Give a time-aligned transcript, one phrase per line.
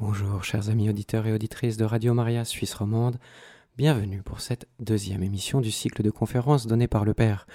[0.00, 3.18] Bonjour chers amis auditeurs et auditrices de Radio Maria Suisse romande,
[3.76, 7.48] bienvenue pour cette deuxième émission du cycle de conférences donné par le Père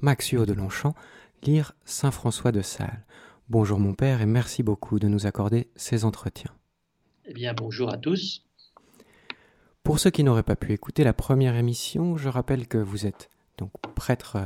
[0.00, 0.96] Maxio de Longchamp,
[1.44, 3.04] lire Saint François de Sales.
[3.48, 6.50] Bonjour mon Père et merci beaucoup de nous accorder ces entretiens.
[7.26, 8.44] Eh bien bonjour à tous.
[9.84, 13.30] Pour ceux qui n'auraient pas pu écouter la première émission, je rappelle que vous êtes
[13.56, 14.38] donc prêtre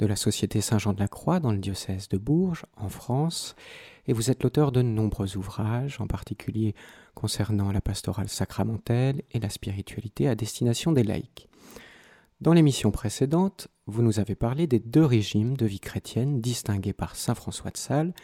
[0.00, 3.54] de la Société Saint-Jean de la Croix dans le diocèse de Bourges, en France,
[4.06, 6.74] et vous êtes l'auteur de nombreux ouvrages, en particulier
[7.14, 11.48] concernant la pastorale sacramentelle et la spiritualité à destination des laïcs.
[12.40, 17.14] Dans l'émission précédente, vous nous avez parlé des deux régimes de vie chrétienne distingués par
[17.14, 18.14] saint François de Sales,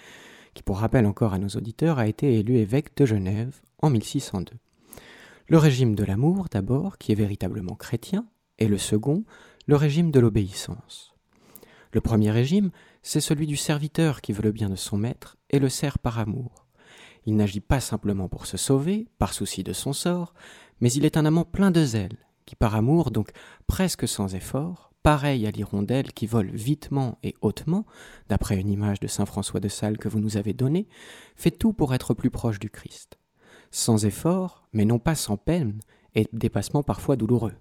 [0.55, 4.55] qui, pour rappel encore à nos auditeurs, a été élu évêque de Genève en 1602.
[5.49, 8.27] Le régime de l'amour, d'abord, qui est véritablement chrétien,
[8.59, 9.25] et le second,
[9.67, 11.16] le régime de l'obéissance.
[11.93, 12.71] Le premier régime,
[13.03, 16.19] c'est celui du serviteur qui veut le bien de son maître et le sert par
[16.19, 16.67] amour.
[17.27, 20.35] Il n'agit pas simplement pour se sauver, par souci de son sort,
[20.81, 23.31] mais il est un amant plein de zèle, qui par amour, donc
[23.67, 27.85] presque sans effort, pareil à l'hirondelle qui vole vitement et hautement,
[28.29, 30.89] d'après une image de saint François de Sales que vous nous avez donnée,
[31.35, 33.19] fait tout pour être plus proche du Christ.
[33.71, 35.81] Sans effort, mais non pas sans peine,
[36.15, 37.55] et dépassement parfois douloureux.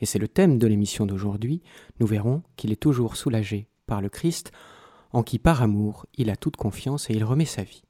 [0.00, 1.62] Et c'est le thème de l'émission d'aujourd'hui,
[2.00, 4.52] nous verrons qu'il est toujours soulagé par le Christ,
[5.12, 7.82] en qui par amour il a toute confiance et il remet sa vie.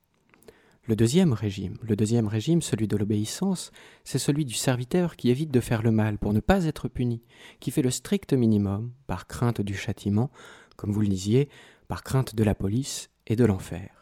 [0.88, 3.72] Le deuxième régime, le deuxième régime, celui de l'obéissance,
[4.04, 7.22] c'est celui du serviteur qui évite de faire le mal pour ne pas être puni,
[7.60, 10.30] qui fait le strict minimum par crainte du châtiment,
[10.76, 11.50] comme vous le disiez,
[11.88, 13.97] par crainte de la police et de l'enfer.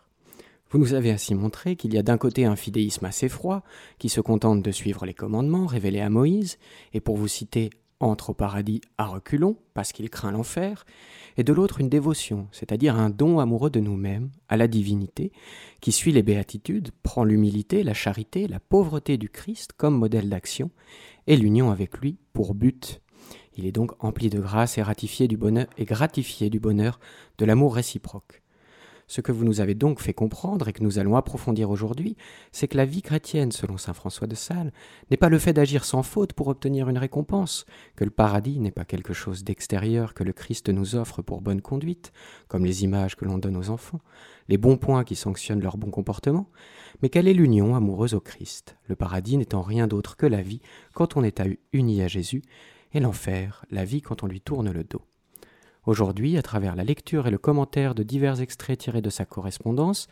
[0.70, 3.62] Vous nous avez ainsi montré qu'il y a d'un côté un fidéisme assez froid,
[3.98, 6.58] qui se contente de suivre les commandements révélés à Moïse,
[6.92, 10.84] et pour vous citer entre au paradis à reculons, parce qu'il craint l'enfer,
[11.36, 15.32] et de l'autre une dévotion, c'est-à-dire un don amoureux de nous-mêmes, à la divinité,
[15.80, 20.70] qui suit les béatitudes, prend l'humilité, la charité, la pauvreté du Christ comme modèle d'action,
[21.28, 23.00] et l'union avec lui pour but.
[23.56, 26.98] Il est donc empli de grâce et ratifié du bonheur et gratifié du bonheur
[27.38, 28.42] de l'amour réciproque.
[29.08, 32.16] Ce que vous nous avez donc fait comprendre et que nous allons approfondir aujourd'hui,
[32.50, 34.72] c'est que la vie chrétienne, selon saint François de Sales,
[35.10, 38.72] n'est pas le fait d'agir sans faute pour obtenir une récompense, que le paradis n'est
[38.72, 42.12] pas quelque chose d'extérieur que le Christ nous offre pour bonne conduite,
[42.48, 44.00] comme les images que l'on donne aux enfants,
[44.48, 46.50] les bons points qui sanctionnent leur bon comportement,
[47.00, 50.62] mais quelle est l'union amoureuse au Christ, le paradis n'étant rien d'autre que la vie
[50.94, 51.40] quand on est
[51.72, 52.42] uni à Jésus,
[52.92, 55.02] et l'enfer, la vie quand on lui tourne le dos.
[55.86, 60.08] Aujourd'hui, à travers la lecture et le commentaire de divers extraits tirés de sa correspondance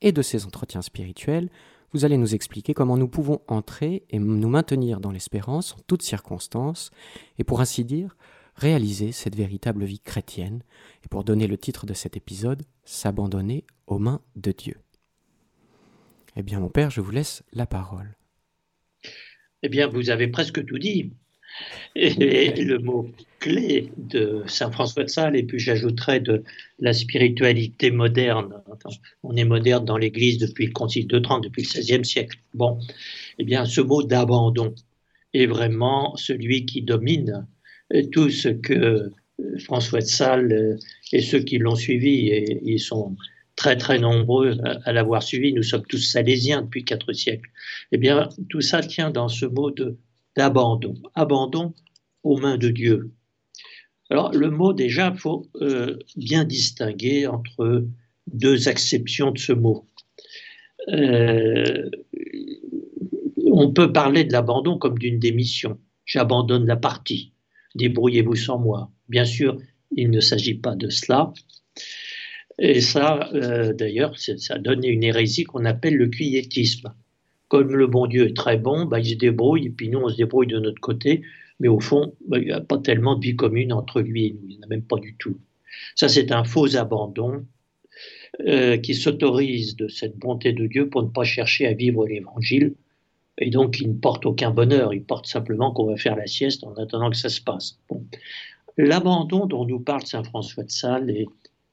[0.00, 1.50] et de ses entretiens spirituels,
[1.92, 6.02] vous allez nous expliquer comment nous pouvons entrer et nous maintenir dans l'espérance en toutes
[6.02, 6.92] circonstances,
[7.38, 8.16] et pour ainsi dire,
[8.54, 10.62] réaliser cette véritable vie chrétienne,
[11.04, 14.76] et pour donner le titre de cet épisode, s'abandonner aux mains de Dieu.
[16.36, 18.16] Eh bien, mon Père, je vous laisse la parole.
[19.62, 21.12] Eh bien, vous avez presque tout dit.
[21.94, 26.42] Et le mot clé de Saint François de Sales, et puis j'ajouterais de
[26.78, 28.62] la spiritualité moderne.
[29.22, 32.38] On est moderne dans l'Église depuis le Concile de Trente, depuis le XVIe siècle.
[32.54, 32.78] Bon,
[33.38, 34.74] eh bien, ce mot d'abandon
[35.32, 37.46] est vraiment celui qui domine
[38.12, 39.10] tout ce que
[39.60, 40.78] François de Sales
[41.12, 43.16] et ceux qui l'ont suivi, et ils sont
[43.54, 47.50] très très nombreux à, l'avoir suivi, nous sommes tous salésiens depuis quatre siècles,
[47.90, 49.96] eh bien, tout ça tient dans ce mot de
[50.36, 51.74] d'abandon, abandon
[52.22, 53.12] aux mains de Dieu.
[54.10, 57.86] Alors le mot déjà, il faut euh, bien distinguer entre
[58.26, 59.88] deux acceptions de ce mot.
[60.88, 61.90] Euh,
[63.46, 65.78] on peut parler de l'abandon comme d'une démission.
[66.04, 67.32] J'abandonne la partie.
[67.74, 68.90] Débrouillez-vous sans moi.
[69.08, 69.58] Bien sûr,
[69.96, 71.32] il ne s'agit pas de cela.
[72.58, 76.94] Et ça, euh, d'ailleurs, ça a donné une hérésie qu'on appelle le quiétisme
[77.48, 80.08] comme le bon Dieu est très bon, bah, il se débrouille, et puis nous, on
[80.08, 81.22] se débrouille de notre côté,
[81.60, 84.30] mais au fond, bah, il n'y a pas tellement de vie commune entre lui et
[84.32, 85.38] nous, il n'y en a même pas du tout.
[85.94, 87.44] Ça, c'est un faux abandon
[88.46, 92.74] euh, qui s'autorise de cette bonté de Dieu pour ne pas chercher à vivre l'Évangile,
[93.38, 96.64] et donc il ne porte aucun bonheur, il porte simplement qu'on va faire la sieste
[96.64, 97.78] en attendant que ça se passe.
[98.78, 101.26] L'abandon dont nous parle Saint François de Sales, et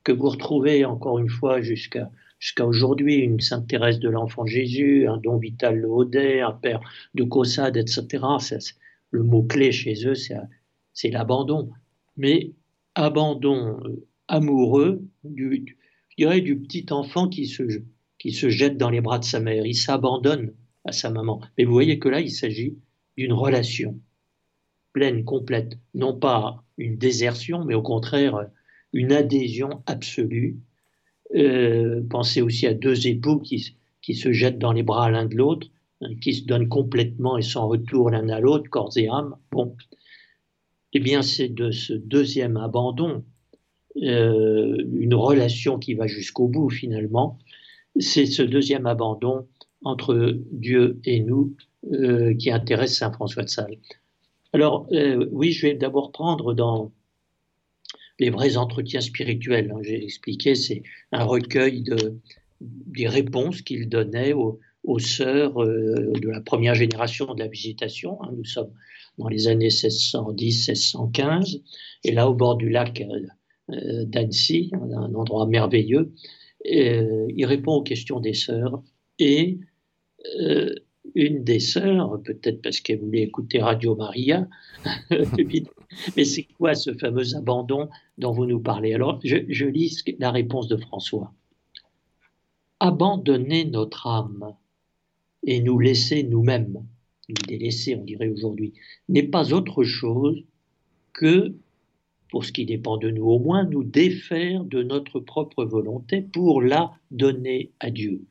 [0.03, 2.09] que vous retrouvez encore une fois jusqu'à
[2.43, 6.81] jusqu'à aujourd'hui, une Sainte Thérèse de l'Enfant Jésus, un Don Vital Le Haudet, un Père
[7.13, 8.21] de Caussade, etc.
[9.11, 11.71] le mot-clé chez eux, c'est l'abandon.
[12.17, 12.51] Mais
[12.95, 15.77] abandon euh, amoureux, du,
[16.09, 17.63] je dirais du petit enfant qui se,
[18.19, 19.65] qui se jette dans les bras de sa mère.
[19.65, 20.53] Il s'abandonne
[20.83, 21.39] à sa maman.
[21.57, 22.77] Mais vous voyez que là, il s'agit
[23.15, 23.97] d'une relation
[24.91, 25.77] pleine, complète.
[25.93, 28.49] Non pas une désertion, mais au contraire,
[28.91, 30.57] une adhésion absolue
[31.35, 35.35] euh, pensez aussi à deux époux qui, qui se jettent dans les bras l'un de
[35.35, 35.67] l'autre.
[36.01, 39.35] hein, qui se donnent complètement et sans retour l'un à l'autre, corps et âme.
[39.51, 39.75] Bon,
[40.93, 43.23] eh bien, c'est de ce deuxième abandon,
[44.01, 47.39] euh, une relation qui va jusqu'au bout finalement,
[47.99, 49.47] c'est ce deuxième abandon
[49.83, 51.55] entre Dieu et nous
[51.91, 53.77] euh, qui intéresse Saint François de Sales.
[54.53, 54.87] Alors,
[55.31, 56.91] oui, je vais d'abord prendre dans
[58.23, 59.69] les vrais entretiens spirituels.
[59.71, 59.79] Hein.
[59.81, 62.21] J'ai expliqué, c'est un recueil de,
[62.61, 64.59] des réponses qu'il donnait aux,
[64.99, 68.21] sœurs euh, de la première génération de la visitation.
[68.23, 68.31] Hein.
[68.37, 68.71] Nous sommes
[69.17, 71.61] dans les années 1610-1615,
[72.05, 73.01] et là, au bord du lac
[73.69, 76.13] euh, d'Annecy, un endroit merveilleux,
[76.65, 78.81] il répond aux questions des sœurs
[79.19, 79.59] et
[81.13, 84.47] une des sœurs, peut-être parce qu'elle voulait écouter Radio Maria,
[86.15, 88.93] mais c'est quoi ce fameux abandon dont vous nous parlez?
[88.93, 91.33] Alors, je, lis la réponse de François.
[92.79, 94.53] Abandonner notre âme
[95.43, 96.85] et nous laisser nous-mêmes,
[97.29, 98.73] nous délaisser, on dirait aujourd'hui,
[99.09, 100.43] n'est pas autre chose
[101.13, 101.53] que,
[102.29, 106.61] pour ce qui dépend de nous au moins, nous défaire de notre propre volonté pour
[106.61, 108.25] la donner à Dieu.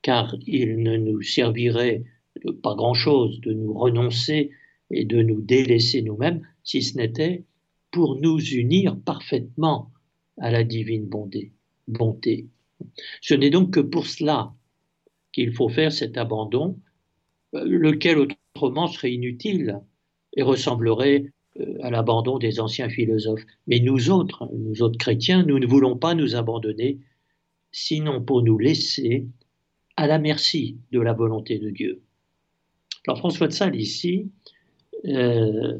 [0.00, 2.04] Car il ne nous servirait
[2.62, 4.50] pas grand-chose de nous renoncer
[4.92, 7.44] et de nous délaisser nous-mêmes si ce n'était
[7.90, 9.90] pour nous unir parfaitement
[10.38, 11.08] à la divine
[11.88, 12.46] bonté.
[13.20, 14.54] Ce n'est donc que pour cela
[15.32, 16.78] qu'il faut faire cet abandon,
[17.54, 19.80] euh, lequel autrement serait inutile
[20.36, 23.44] et ressemblerait euh, à l'abandon des anciens philosophes.
[23.66, 26.98] Mais nous autres, nous autres chrétiens, nous ne voulons pas nous abandonner,
[27.72, 29.26] sinon pour nous laisser
[29.96, 32.02] à la merci de la volonté de Dieu.
[33.06, 34.30] Alors François de Sales ici
[35.06, 35.78] euh,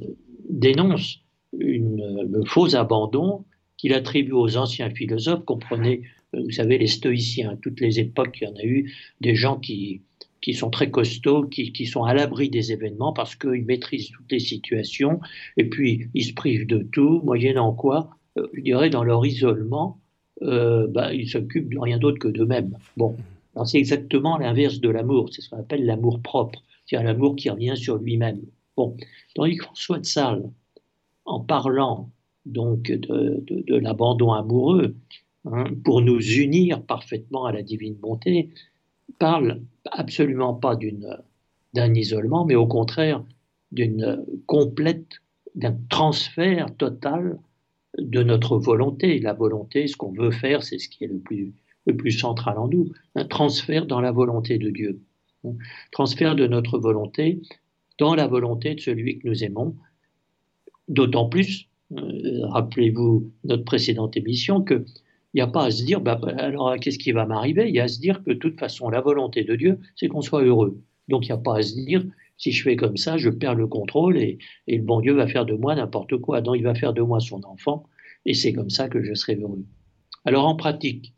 [0.48, 1.20] dénonce
[1.52, 3.44] le faux abandon
[3.76, 6.02] qu'il attribue aux anciens philosophes, comprenez,
[6.34, 9.58] euh, vous savez, les stoïciens, toutes les époques, il y en a eu des gens
[9.58, 10.02] qui,
[10.40, 14.30] qui sont très costauds, qui, qui sont à l'abri des événements parce qu'ils maîtrisent toutes
[14.30, 15.20] les situations.
[15.56, 20.00] Et puis ils se privent de tout, moyennant quoi, euh, je dirais, dans leur isolement,
[20.42, 22.76] euh, bah, ils s'occupent de rien d'autre que d'eux-mêmes.
[22.96, 23.16] Bon,
[23.64, 27.76] c'est exactement l'inverse de l'amour, c'est ce qu'on appelle l'amour propre, c'est-à-dire l'amour qui revient
[27.76, 28.40] sur lui-même.
[29.36, 30.50] Bon, que François de Sales,
[31.24, 32.10] en parlant
[32.46, 34.96] donc de, l'abandon amoureux,
[35.44, 38.50] hein, pour nous unir parfaitement à la divine bonté,
[39.18, 40.76] parle absolument pas
[41.74, 43.24] d'un isolement, mais au contraire
[43.70, 45.22] d'une complète,
[45.54, 47.38] d'un transfert total
[47.98, 49.20] de notre volonté.
[49.20, 51.54] La volonté, ce qu'on veut faire, c'est ce qui est le plus
[51.86, 55.00] le plus central en nous, un transfert dans la volonté de Dieu.
[55.90, 57.40] Transfert de notre volonté
[58.02, 59.76] dans la volonté de celui que nous aimons.
[60.88, 64.84] D'autant plus, euh, rappelez-vous notre précédente émission, qu'il
[65.34, 67.68] n'y a pas à se dire, bah, alors qu'est-ce qui va m'arriver?
[67.68, 70.08] Il y a à se dire que de toute façon, la volonté de Dieu, c'est
[70.08, 70.82] qu'on soit heureux.
[71.06, 72.04] Donc il n'y a pas à se dire,
[72.38, 75.28] si je fais comme ça, je perds le contrôle et, et le bon Dieu va
[75.28, 76.40] faire de moi n'importe quoi.
[76.40, 77.84] Non, il va faire de moi son enfant
[78.26, 79.64] et c'est comme ça que je serai heureux.
[80.24, 81.14] Alors en pratique,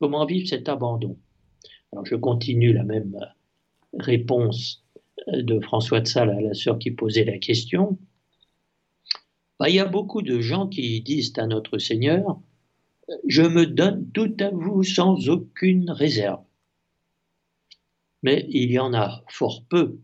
[0.00, 1.18] Comment vivre cet abandon?
[1.92, 3.18] Alors je continue la même
[3.92, 4.82] réponse
[5.28, 7.98] de François de Sales à la sœur qui posait la question.
[9.58, 12.40] Bah, il y a beaucoup de gens qui disent à notre Seigneur,
[13.26, 16.42] je me donne tout à vous sans aucune réserve.
[18.22, 19.98] Mais il y en a fort peu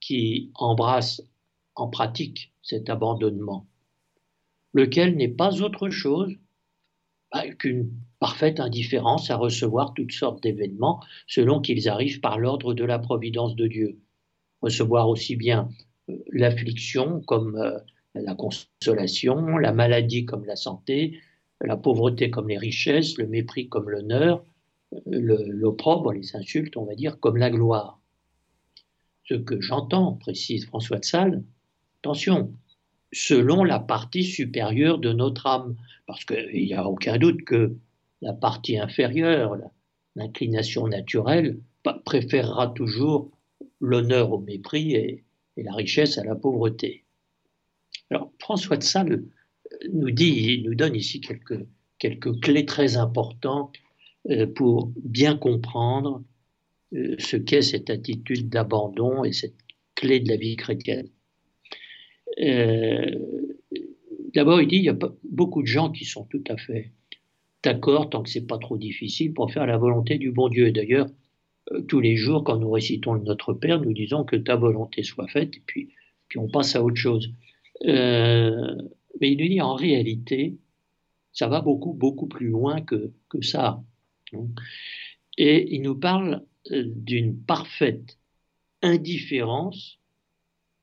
[0.00, 1.22] qui embrassent
[1.74, 3.66] en pratique cet abandonnement,
[4.72, 6.34] lequel n'est pas autre chose
[7.32, 12.84] bah, qu'une parfaite indifférence à recevoir toutes sortes d'événements selon qu'ils arrivent par l'ordre de
[12.84, 14.00] la providence de Dieu.
[14.62, 15.70] Recevoir aussi bien
[16.08, 17.78] euh, l'affliction comme euh,
[18.14, 21.18] la consolation, la maladie comme la santé,
[21.60, 24.44] la pauvreté comme les richesses, le mépris comme l'honneur,
[24.92, 28.00] euh, l'opprobre, les insultes, on va dire, comme la gloire.
[29.24, 31.44] Ce que j'entends, précise François de Sales,
[32.00, 32.52] attention,
[33.12, 35.76] selon la partie supérieure de notre âme,
[36.06, 37.76] parce qu'il n'y a aucun doute que
[38.22, 39.56] la partie inférieure,
[40.16, 41.60] l'inclination naturelle,
[42.04, 43.30] préférera toujours
[43.80, 45.24] l'honneur au mépris et,
[45.56, 47.04] la richesse à la pauvreté.
[48.10, 49.24] Alors François de Sales
[49.92, 51.66] nous dit, nous donne ici quelques,
[51.98, 53.76] quelques clés très importantes
[54.30, 56.22] euh, pour bien comprendre
[56.94, 59.56] euh, ce qu'est cette attitude d'abandon et cette
[59.96, 61.08] clé de la vie chrétienne.
[62.40, 63.18] Euh,
[64.34, 66.92] d'abord, il dit il y a beaucoup de gens qui sont tout à fait
[67.62, 70.72] d'accord tant que c'est pas trop difficile pour faire la volonté du bon Dieu.
[70.72, 71.12] D'ailleurs, euh,
[71.88, 75.56] tous les jours, quand nous récitons Notre Père, nous disons que ta volonté soit faite,
[75.56, 75.90] et puis,
[76.28, 77.32] puis on passe à autre chose.
[77.84, 78.76] Euh,
[79.20, 80.58] mais il nous dit en réalité,
[81.32, 83.82] ça va beaucoup, beaucoup plus loin que, que ça.
[85.38, 88.18] Et il nous parle euh, d'une parfaite
[88.82, 89.98] indifférence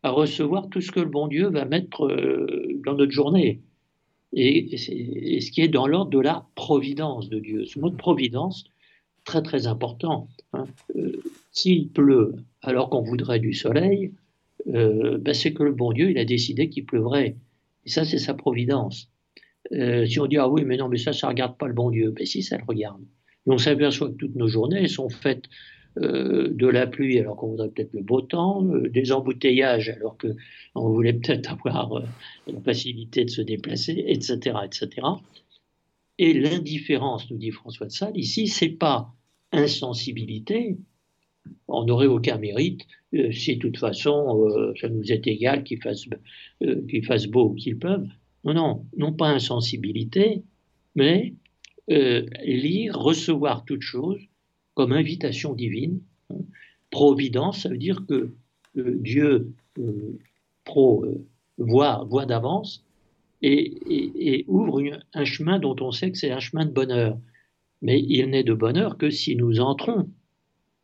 [0.03, 3.61] à recevoir tout ce que le bon Dieu va mettre euh, dans notre journée.
[4.33, 7.65] Et, ce qui est dans l'ordre de la providence de Dieu.
[7.65, 8.65] Ce mot de providence,
[9.27, 10.27] très très important.
[10.53, 10.65] Hein.
[10.95, 14.13] Euh, s'il pleut alors qu'on voudrait du soleil,
[14.65, 17.37] ben, c'est que le bon Dieu, il a décidé qu'il pleuvrait.
[17.85, 19.09] Et ça, c'est sa providence.
[19.71, 21.89] si on dit, ah oui, mais non, mais ça, ça ne regarde pas le bon
[21.89, 23.01] Dieu, ben si, ça le regarde.
[23.45, 25.45] Et on s'aperçoit que toutes nos journées sont faites
[26.01, 30.17] euh, de la pluie alors qu'on voudrait peut-être le beau temps, euh, des embouteillages alors
[30.17, 32.03] qu'on voulait peut-être avoir euh,
[32.45, 34.57] la facilité de se déplacer, etc.
[34.65, 35.07] etc.
[36.19, 39.13] Et l'indifférence, nous dit François de Sales, ici, c'est pas
[39.51, 40.77] insensibilité,
[41.67, 42.85] on n'aurait aucun mérite
[43.31, 46.05] si de toute façon ça nous est égal qu'il fasse,
[46.59, 48.07] qu'il fasse beau ou qu'il pleuve.
[48.43, 50.43] Non, non, non pas insensibilité,
[50.95, 51.33] mais
[51.89, 54.19] euh, lire, recevoir toute chose
[54.73, 56.01] comme invitation divine.
[56.89, 58.33] Providence, ça veut dire que
[58.77, 60.19] euh, Dieu euh,
[60.65, 61.05] pro,
[61.57, 62.83] voit, voit d'avance
[63.41, 64.81] et, ouvre
[65.13, 67.17] un chemin dont on sait que c'est un chemin de bonheur.
[67.81, 70.09] Mais il n'est de bonheur que si nous entrons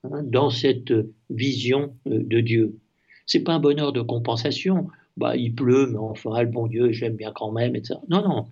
[0.04, 0.94] hein, dans cette
[1.30, 2.80] vision de Dieu.
[3.26, 4.88] C'est pas un bonheur de compensation.
[5.18, 8.00] Bah, il pleut, mais enfin, le bon Dieu, j'aime bien quand même, etc.
[8.10, 8.48] Non, non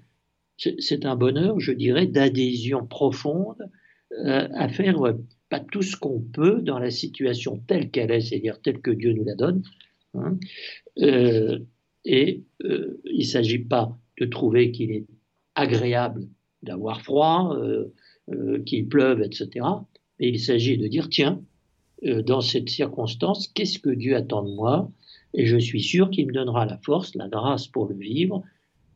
[0.79, 3.69] c'est un bonheur, je dirais, d'adhésion profonde
[4.12, 5.13] euh, à faire euh,
[5.71, 9.24] tout ce qu'on peut dans la situation telle qu'elle est, c'est-à-dire telle que Dieu nous
[9.24, 9.63] la donne.
[10.13, 10.38] Hein.
[11.00, 11.60] Euh,
[12.03, 15.05] et il ne s'agit pas de trouver qu'il est
[15.55, 16.27] agréable
[16.63, 17.55] d'avoir froid,
[18.66, 19.66] qu'il pleuve, etc.
[20.20, 21.42] Mais il s'agit de dire, tiens,
[22.04, 24.92] dans cette circonstance, qu'est-ce que Dieu attend de moi?
[25.34, 28.44] Et je suis sûr qu'il me donnera la force, la grâce pour le vivre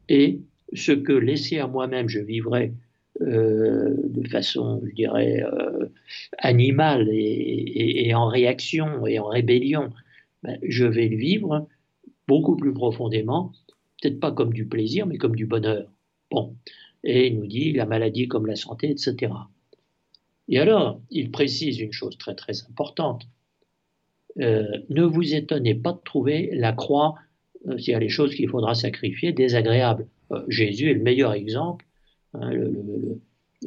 [0.09, 0.41] et
[0.73, 2.73] ce que laissé à moi-même je vivrais
[3.21, 5.87] euh, de façon, je dirais, euh,
[6.37, 9.89] animale et, en réaction et en rébellion,
[10.43, 11.67] ben, je vais le vivre
[12.27, 13.53] beaucoup plus profondément,
[14.01, 15.89] peut-être pas comme du plaisir, mais comme du bonheur.
[16.29, 16.55] Bon,
[17.05, 19.31] et il nous dit la maladie comme la santé, etc.
[20.49, 23.23] Et alors, il précise une chose très très importante.
[24.41, 27.15] Euh, ne vous étonnez pas de trouver la croix,
[27.77, 30.07] y a les choses qu'il faudra sacrifier, désagréables.
[30.31, 31.85] Euh, Jésus est le meilleur exemple.
[32.33, 32.51] Hein,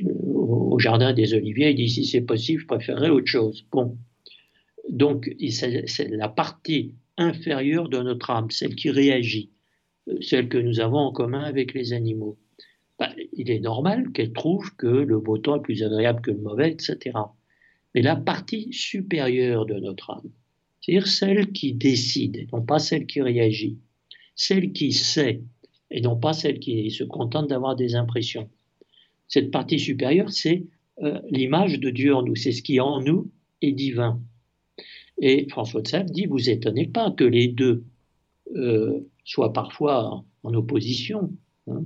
[0.05, 3.65] au jardin des Oliviers, il dit si c'est possible, je préférerais autre chose.
[3.73, 3.97] Bon.
[4.89, 9.51] Donc, c'est la partie inférieure de notre âme, celle qui réagit,
[10.09, 12.39] euh, celle que nous avons en commun avec les animaux.
[12.99, 16.41] Ben, il est normal qu'elle trouve que le beau temps est plus agréable que le
[16.41, 17.17] mauvais, etc.
[17.95, 20.31] Mais la partie supérieure de notre âme,
[20.81, 23.79] c'est-à-dire celle qui décide, non pas celle qui réagit,
[24.35, 25.43] celle qui sait
[25.91, 28.51] et non pas celle qui se contente d'avoir des impressions.
[29.27, 30.67] Cette partie supérieure, c'est
[31.03, 33.31] euh, l'image de Dieu en nous, c'est ce qui en nous
[33.63, 34.21] est divin.
[35.21, 37.85] Et François de Sales dit, vous étonnez pas que les deux
[38.55, 41.31] euh, soient parfois en, opposition,
[41.67, 41.85] hein.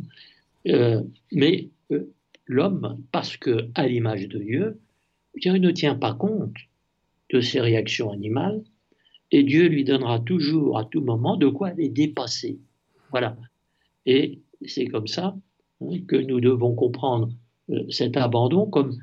[0.69, 1.03] Euh,
[1.33, 1.71] mais
[2.47, 4.81] l'homme, parce que à l'image de Dieu,
[5.37, 6.57] il ne tient pas compte
[7.31, 8.63] de ses réactions animales,
[9.31, 12.59] et Dieu lui donnera toujours, à tout moment, de quoi les dépasser.
[13.11, 13.37] Voilà.
[14.05, 15.37] Et c'est comme ça
[15.81, 17.31] hein, que nous devons comprendre
[17.71, 18.99] euh, cet abandon comme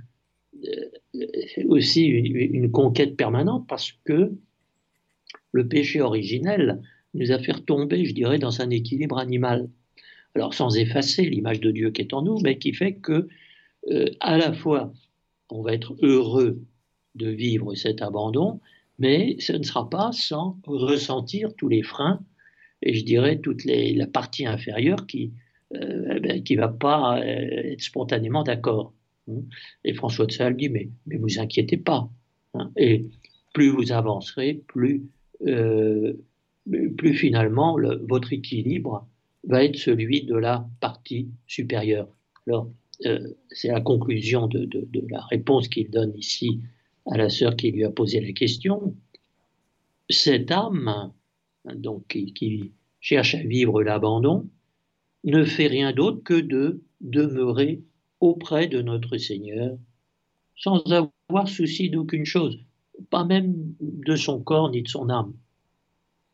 [0.65, 1.23] euh,
[1.67, 4.31] aussi une, conquête permanente parce que
[5.51, 6.81] le péché originel
[7.15, 9.69] nous a fait tomber, je dirais, dans un équilibre animal.
[10.35, 13.27] Alors sans effacer l'image de Dieu qui est en nous, mais qui fait que
[13.89, 14.93] euh, à la fois
[15.49, 16.61] on va être heureux
[17.15, 18.59] de vivre cet abandon,
[18.99, 22.19] mais ce ne sera pas sans ressentir tous les freins
[22.81, 25.33] et je dirais toute la partie inférieure qui
[25.75, 28.93] euh, eh ben, qui va pas euh, être spontanément d'accord.
[29.83, 32.09] Et François de Sales dit mais mais vous inquiétez pas.
[32.55, 32.71] Hein.
[32.75, 33.05] Et
[33.53, 35.03] plus vous avancerez, plus
[35.45, 36.13] euh,
[36.97, 39.07] plus finalement le, votre équilibre
[39.43, 42.09] va être celui de la partie supérieure.
[42.47, 42.69] Alors
[43.05, 43.19] euh,
[43.49, 44.67] c'est la conclusion de,
[45.09, 46.61] la réponse qu'il donne ici
[47.05, 48.95] à la sœur qui lui a posé la question.
[50.09, 51.13] Cette âme
[51.75, 54.49] donc qui, cherche à vivre l'abandon,
[55.23, 57.81] ne fait rien d'autre que de demeurer
[58.19, 59.77] auprès de notre Seigneur,
[60.57, 62.59] sans avoir souci d'aucune chose,
[63.09, 65.33] pas même de son corps ni de son âme.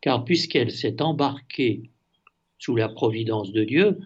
[0.01, 1.91] Car puisqu'elle s'est embarquée
[2.59, 3.99] sous la providence de Dieu,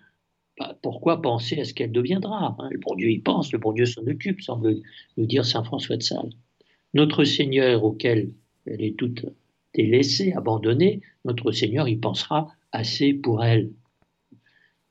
[0.57, 2.69] bah, pourquoi penser à ce qu'elle deviendra hein?
[2.69, 4.77] Le bon Dieu y pense, le bon Dieu s'en occupe, semble
[5.17, 6.33] nous dire Saint François de Sales.
[6.93, 8.31] Notre Seigneur auquel
[8.65, 9.25] elle est toute
[9.75, 13.71] laissée, abandonnée, notre Seigneur y pensera assez pour elle.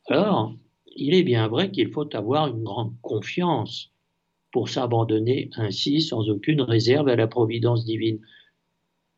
[0.06, 0.54] Alors,
[0.96, 3.92] il est bien vrai qu'il faut avoir une grande confiance
[4.52, 8.20] pour s'abandonner ainsi sans aucune réserve à la providence divine.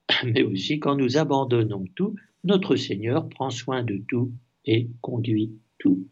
[0.24, 4.32] Mais aussi quand nous abandonnons tout, notre Seigneur prend soin de tout
[4.64, 6.06] et conduit tout.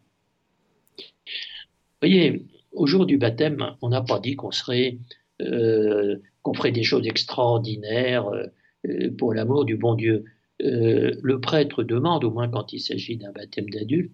[0.97, 4.51] Vous voyez, au jour du baptême, on n'a pas dit qu'on
[5.41, 6.15] euh,
[6.55, 8.29] ferait des choses extraordinaires
[8.85, 10.25] euh, pour l'amour du bon Dieu.
[10.61, 14.11] Euh, le prêtre demande, au moins quand il s'agit d'un baptême d'adulte,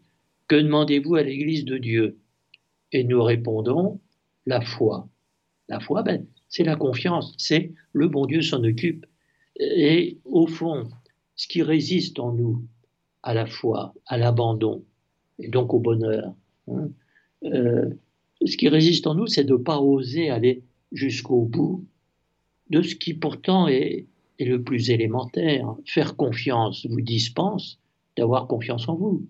[0.48, 2.20] que demandez-vous à l'Église de Dieu?
[2.92, 4.00] Et nous répondons,
[4.46, 5.10] la foi.
[5.68, 9.06] La foi, ben, c'est la confiance, c'est le bon Dieu s'en occupe.
[9.60, 10.88] Et au fond,
[11.36, 12.66] ce qui résiste en nous
[13.24, 14.84] à la foi, à l'abandon,
[15.40, 16.34] et donc au bonheur,
[16.68, 16.90] hein,
[17.44, 17.90] euh,
[18.46, 21.86] ce qui résiste en nous, c'est de ne pas oser aller jusqu'au bout
[22.70, 25.76] de ce qui pourtant est, le plus élémentaire.
[25.86, 27.80] Faire confiance vous dispense
[28.18, 29.26] d'avoir confiance en vous.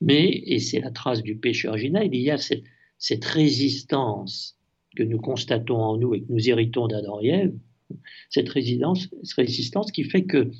[0.00, 4.58] Mais, et c'est la trace du péché originel, il y a cette, résistance
[4.96, 7.54] que nous constatons en nous et que nous héritons d'Adam et Ève,
[8.28, 10.50] cette résistance, cette résistance qui fait que,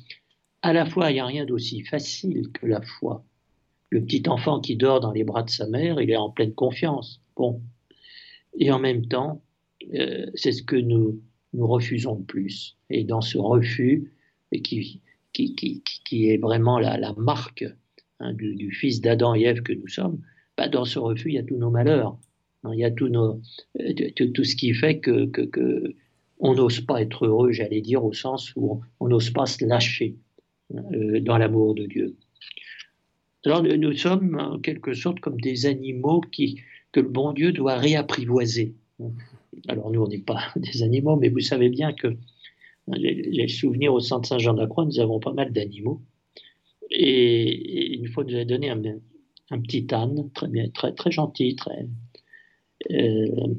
[0.61, 3.23] à la fois, il n'y a rien d'aussi facile que la foi.
[3.89, 6.53] Le petit enfant qui dort dans les bras de sa mère, il est en pleine
[6.53, 7.21] confiance.
[7.35, 7.61] Bon.
[8.57, 9.41] Et en même temps,
[9.93, 11.19] euh, c'est ce que nous,
[11.53, 12.77] nous refusons le plus.
[12.89, 14.11] Et dans ce refus,
[14.51, 15.01] qui,
[15.33, 17.65] qui, qui, qui est vraiment la, marque
[18.19, 20.21] hein, du, fils d'Adam et Ève que nous sommes,
[20.57, 22.17] bah, dans ce refus, il y a tous nos malheurs.
[22.71, 23.41] Il y a tout, nos,
[23.79, 25.95] euh, tout, ce qui fait que, que, que
[26.39, 30.15] n'ose pas être heureux, j'allais dire, au sens où on n'ose pas se lâcher
[31.21, 32.15] dans l'amour de Dieu.
[33.45, 38.75] Alors nous sommes en quelque sorte comme des animaux que le bon Dieu doit réapprivoiser.
[39.67, 42.15] Alors nous, on n'est pas des animaux, mais vous savez bien que
[42.87, 46.01] les, souvenirs au Saint-Jean de la Croix, nous avons pas mal d'animaux.
[46.89, 48.81] Et, une fois, nous a donné un,
[49.61, 51.87] petit âne, très, très, très gentil, très.
[52.91, 53.55] Euh,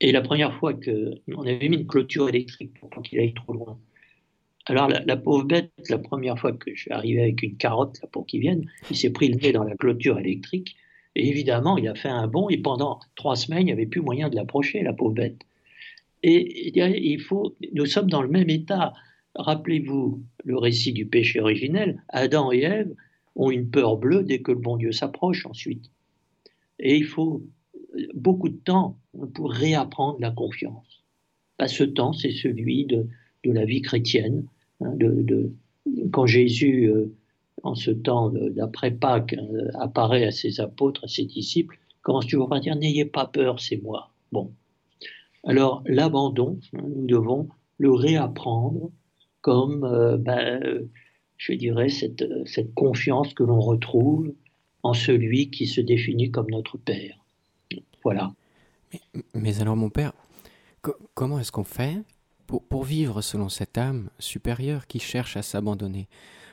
[0.00, 3.78] et la première fois qu'on avait mis une clôture électrique pour qu'il aille trop loin.
[4.68, 8.26] Alors la, pauvre bête, la première fois que je suis arrivé avec une carotte pour
[8.26, 10.76] qu'il vienne, il s'est pris le nez dans la clôture électrique.
[11.14, 14.00] Et évidemment, il a fait un bond et pendant trois semaines, il n'y avait plus
[14.00, 15.42] moyen de l'approcher, la pauvre bête.
[16.22, 18.92] Et il faut, nous sommes dans le même état.
[19.34, 22.02] Rappelez-vous le récit du péché originel.
[22.08, 22.94] Adam et Ève
[23.36, 25.90] ont une peur bleue dès que le bon Dieu s'approche ensuite.
[26.78, 27.42] Et il faut
[28.14, 28.98] beaucoup de temps
[29.34, 31.04] pour réapprendre la confiance.
[31.58, 33.08] À ce temps, c'est celui de,
[33.44, 34.46] la vie chrétienne.
[34.80, 35.52] Hein, de,
[36.12, 37.14] quand Jésus, euh,
[37.62, 42.48] en ce temps d'après Pâques, euh, apparaît à ses apôtres, à ses disciples, commence toujours
[42.48, 44.10] par dire N'ayez pas peur, c'est moi.
[44.32, 44.52] Bon.
[45.44, 48.90] Alors, l'abandon, hein, nous devons le réapprendre
[49.40, 50.88] comme, euh, ben,
[51.36, 54.34] je dirais, cette confiance que l'on retrouve
[54.82, 57.24] en celui qui se définit comme notre Père.
[58.02, 58.32] Voilà.
[59.34, 60.12] Mais, alors, mon père,
[61.14, 61.98] comment est-ce qu'on fait
[62.48, 66.08] pour, pour, vivre selon cette âme supérieure qui cherche à s'abandonner.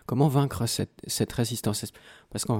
[0.05, 1.91] Comment vaincre cette, cette résistance?
[2.29, 2.53] Parce que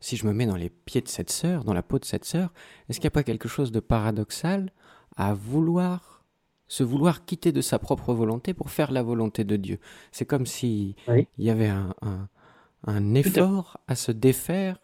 [0.00, 2.24] si je me mets dans les pieds de cette sœur, dans la peau de cette
[2.24, 2.54] sœur,
[2.88, 4.72] est-ce qu'il n'y a pas quelque chose de paradoxal
[5.16, 6.24] à vouloir
[6.70, 9.80] se vouloir quitter de sa propre volonté pour faire la volonté de Dieu?
[10.12, 10.94] C'est comme s'il
[11.36, 12.28] y avait un, un,
[12.86, 14.78] un effort à se défaire.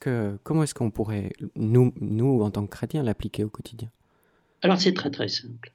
[0.00, 3.90] Que, comment est-ce qu'on pourrait, nous, nous, en tant que chrétiens, l'appliquer au quotidien?
[4.62, 5.74] Alors, c'est très, très simple.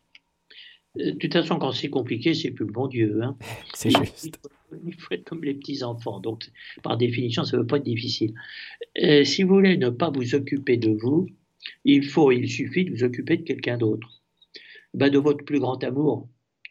[0.99, 3.21] Euh, de toute façon, quand c'est compliqué, c'est plus le bon Dieu.
[3.21, 3.37] Hein.
[3.73, 4.39] c'est juste.
[4.85, 6.19] Il faut, être comme les petits-enfants.
[6.19, 6.49] Donc,
[6.83, 8.33] par définition, ça ne veut pas être difficile.
[9.01, 11.27] Euh, si vous voulez ne pas vous occuper de vous,
[11.85, 14.21] il faut, il suffit de vous occuper de quelqu'un d'autre.
[14.93, 16.27] Ben, de votre plus grand amour,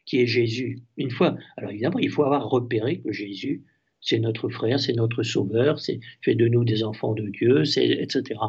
[0.06, 0.80] qui est Jésus.
[0.96, 3.64] Une fois, alors évidemment, il faut avoir repéré que Jésus
[4.00, 8.40] c'est notre frère, c'est notre sauveur, c'est fait de nous des enfants de Dieu, etc.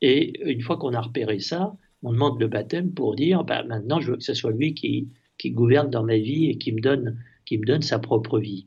[0.00, 4.00] Et une fois qu'on a repéré ça, on demande le baptême pour dire, bah, maintenant
[4.00, 6.80] je veux que ce soit lui qui, qui gouverne dans ma vie et qui me
[6.80, 8.66] donne, sa propre vie.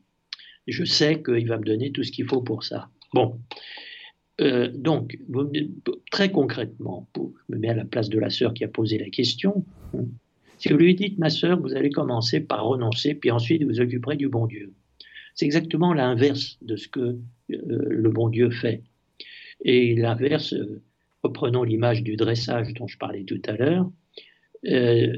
[0.68, 2.90] Je sais qu'il va me donner tout ce qu'il faut pour ça.
[3.14, 3.40] Bon.
[4.40, 5.18] Euh, donc,
[6.12, 9.10] très concrètement, je me mets à la place de la sœur qui a posé la
[9.10, 9.66] question.
[9.94, 10.06] Hein.
[10.60, 14.16] si vous lui dites, ma sœur, vous allez commencer par renoncer, puis ensuite vous occuperez
[14.16, 14.74] du bon Dieu.
[15.34, 17.18] C'est exactement l'inverse de ce que euh,
[17.50, 18.84] le bon Dieu fait.
[19.62, 20.82] Et l'inverse, euh,
[21.24, 23.92] reprenons l'image du dressage dont je parlais tout à l'heure,
[24.66, 25.16] euh,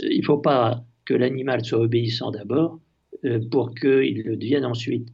[0.00, 2.80] il ne faut pas que l'animal soit obéissant d'abord
[3.50, 5.08] pour qu'il le devienne ensuite.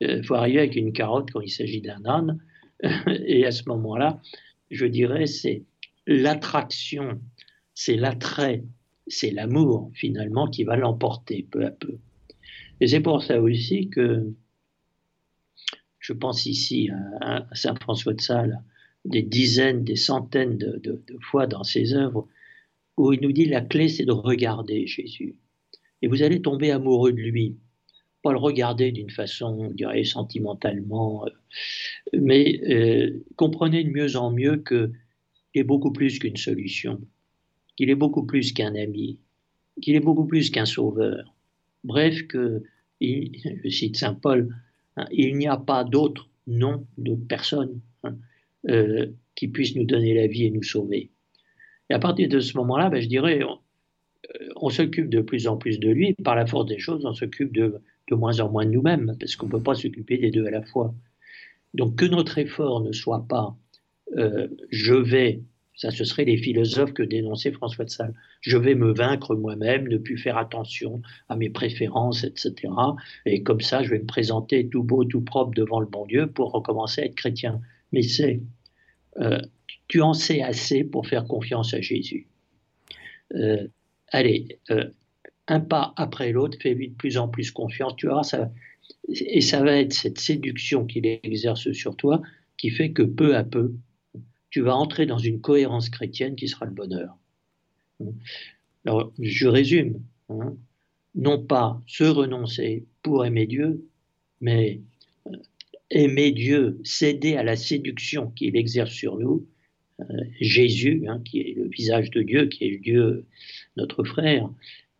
[0.00, 2.38] Il faut arriver avec une carotte quand il s'agit d'un âne,
[3.06, 4.20] et à ce moment-là,
[4.70, 5.64] je dirais, c'est
[6.06, 7.20] l'attraction,
[7.74, 8.64] c'est l'attrait,
[9.06, 11.98] c'est l'amour finalement qui va l'emporter peu à peu.
[12.80, 14.32] Et c'est pour ça aussi que
[15.98, 18.62] je pense ici à, Saint François de Sales,
[19.08, 22.28] des dizaines, des centaines de, fois dans ses œuvres,
[22.96, 25.36] où il nous dit la clé c'est de regarder Jésus.
[26.02, 27.56] Et vous allez tomber amoureux de lui.
[28.22, 31.30] Pas le regarder d'une façon, on dirait, sentimentalement, euh,
[32.12, 34.90] mais euh, comprenez de mieux en mieux qu'il
[35.54, 37.00] est beaucoup plus qu'une solution,
[37.76, 39.20] qu'il est beaucoup plus qu'un ami,
[39.80, 41.32] qu'il est beaucoup plus qu'un sauveur.
[41.84, 42.64] Bref, que,
[43.00, 44.54] je cite Saint Paul,
[44.96, 48.16] hein, il n'y a pas d'autre nom, d'autre personne hein,
[48.68, 51.10] euh, qui puisse nous donner la vie et nous sauver.
[51.90, 53.40] Et à partir de ce moment-là, ben, je dirais,
[54.56, 57.52] on, s'occupe de plus en plus de lui, par la force des choses, on s'occupe
[57.52, 60.46] de, de moins en moins de nous-mêmes, parce qu'on ne peut pas s'occuper des deux
[60.46, 60.94] à la fois.
[61.74, 63.56] Donc que notre effort ne soit pas
[64.16, 65.42] euh, je vais,
[65.74, 69.86] ça ce serait les philosophes que dénonçait François de Sales, je vais me vaincre moi-même,
[69.88, 72.72] ne plus faire attention à mes préférences, etc.
[73.26, 76.26] Et comme ça, je vais me présenter tout beau, tout propre devant le bon Dieu
[76.26, 77.60] pour recommencer à être chrétien.
[77.92, 78.40] Mais c'est,
[79.20, 79.40] euh,
[79.88, 82.28] tu en sais assez pour faire confiance à Jésus.
[83.34, 83.66] Euh,
[84.08, 84.58] allez,
[85.48, 87.96] un pas après l'autre, fais-lui de plus en plus confiance.
[87.96, 88.50] Tu vois, ça,
[89.08, 92.22] et ça va être cette séduction qu'il exerce sur toi
[92.56, 93.74] qui fait que peu à peu,
[94.50, 97.16] tu vas entrer dans une cohérence chrétienne qui sera le bonheur.
[98.84, 100.02] Alors, je résume.
[100.30, 100.56] Hein.
[101.14, 103.82] non pas se renoncer pour aimer Dieu,
[104.42, 104.82] mais euh,
[105.90, 109.46] aimer Dieu, céder à la séduction qu'il exerce sur nous,
[110.00, 110.04] euh,
[110.40, 113.26] Jésus, hein, qui est le visage de Dieu, qui est Dieu,
[113.76, 114.48] notre frère,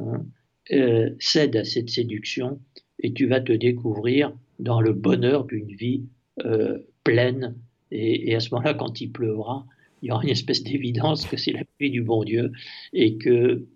[0.00, 0.26] hein,
[0.72, 2.60] euh, cède à cette séduction
[3.00, 6.02] et tu vas te découvrir dans le bonheur d'une vie
[6.44, 7.54] euh, pleine.
[7.90, 9.66] Et, à ce moment-là, quand il pleuvra,
[10.02, 12.52] il y aura une espèce d'évidence que c'est la pluie du bon Dieu
[12.92, 13.66] et que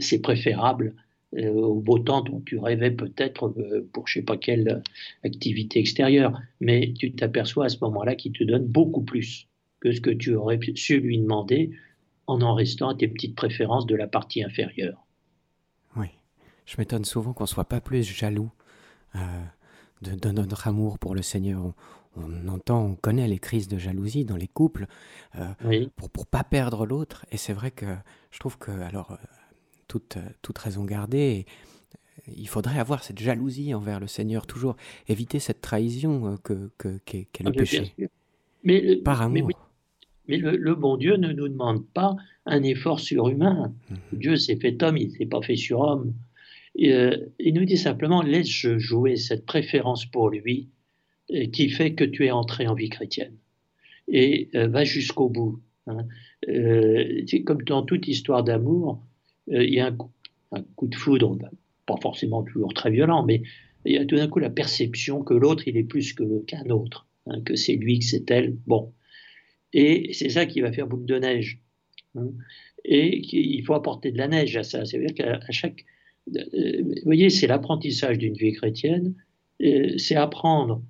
[0.00, 0.94] c'est préférable
[1.36, 3.54] au beau temps dont tu rêvais peut-être
[3.92, 4.82] pour je ne sais pas quelle
[5.24, 6.40] activité extérieure.
[6.60, 9.48] Mais tu t'aperçois à ce moment-là qu'il te donne beaucoup plus
[9.80, 11.70] que ce que tu aurais su lui demander
[12.26, 15.06] en en restant à tes petites préférences de la partie inférieure
[16.66, 18.50] je m'étonne souvent qu'on ne soit pas plus jaloux
[19.14, 19.18] euh,
[20.02, 21.72] de, notre amour pour le Seigneur.
[22.16, 24.86] On, entend, on connaît les crises de jalousie dans les couples
[25.36, 27.24] euh, pour ne pas perdre l'autre.
[27.30, 27.86] Et c'est vrai que
[28.30, 29.16] je trouve que, alors, euh,
[29.88, 31.46] toute, toute raison gardée,
[32.34, 34.76] il faudrait avoir cette jalousie envers le Seigneur, toujours
[35.08, 36.70] éviter cette trahison que,
[37.04, 37.92] qu'est, le ah, péché.
[38.64, 39.50] Mais, Par amour.
[40.28, 43.72] Mais, le, bon Dieu ne nous demande pas un effort surhumain.
[43.90, 44.18] Mhm.
[44.18, 46.14] Dieu s'est fait homme, il ne s'est pas fait surhomme.
[46.82, 50.68] Euh, il nous dit simplement laisse jouer cette préférence pour lui
[51.32, 53.34] euh, qui fait que tu es entré en vie chrétienne
[54.08, 55.60] et euh, va jusqu'au bout.
[55.88, 56.04] Hein.
[57.44, 59.00] comme dans toute histoire d'amour,
[59.48, 61.50] il y a un coup, de foudre, ben,
[61.86, 63.42] pas forcément toujours très violent, mais
[63.84, 67.06] il y a tout d'un coup la perception que l'autre il est plus qu'un autre,
[67.26, 68.56] hein, que c'est lui, que c'est elle.
[68.66, 68.92] Bon,
[69.72, 71.60] et c'est ça qui va faire boule de neige.
[72.16, 72.30] Hein.
[72.84, 74.84] Et il faut apporter de la neige à ça.
[74.84, 75.84] C'est-à-dire qu'à chaque
[76.34, 79.14] euh, vous voyez, c'est l'apprentissage d'une vie chrétienne,
[79.62, 80.82] euh, c'est apprendre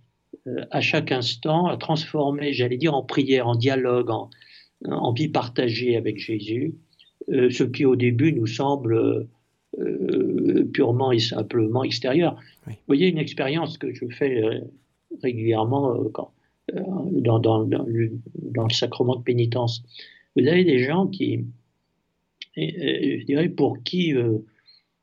[0.47, 5.97] euh, à chaque instant à transformer, j'allais dire, en prière, en dialogue, en, vie partagée
[5.97, 6.75] avec Jésus,
[7.29, 9.27] ce qui au début nous semble
[10.73, 12.41] purement et simplement extérieur.
[12.67, 14.63] Vous voyez, une expérience que je fais
[15.23, 16.33] régulièrement quand,
[16.73, 19.83] dans, dans, le, dans, le, sacrement de pénitence.
[20.37, 21.47] Vous avez des gens qui,
[22.57, 24.15] je dirais, pour qui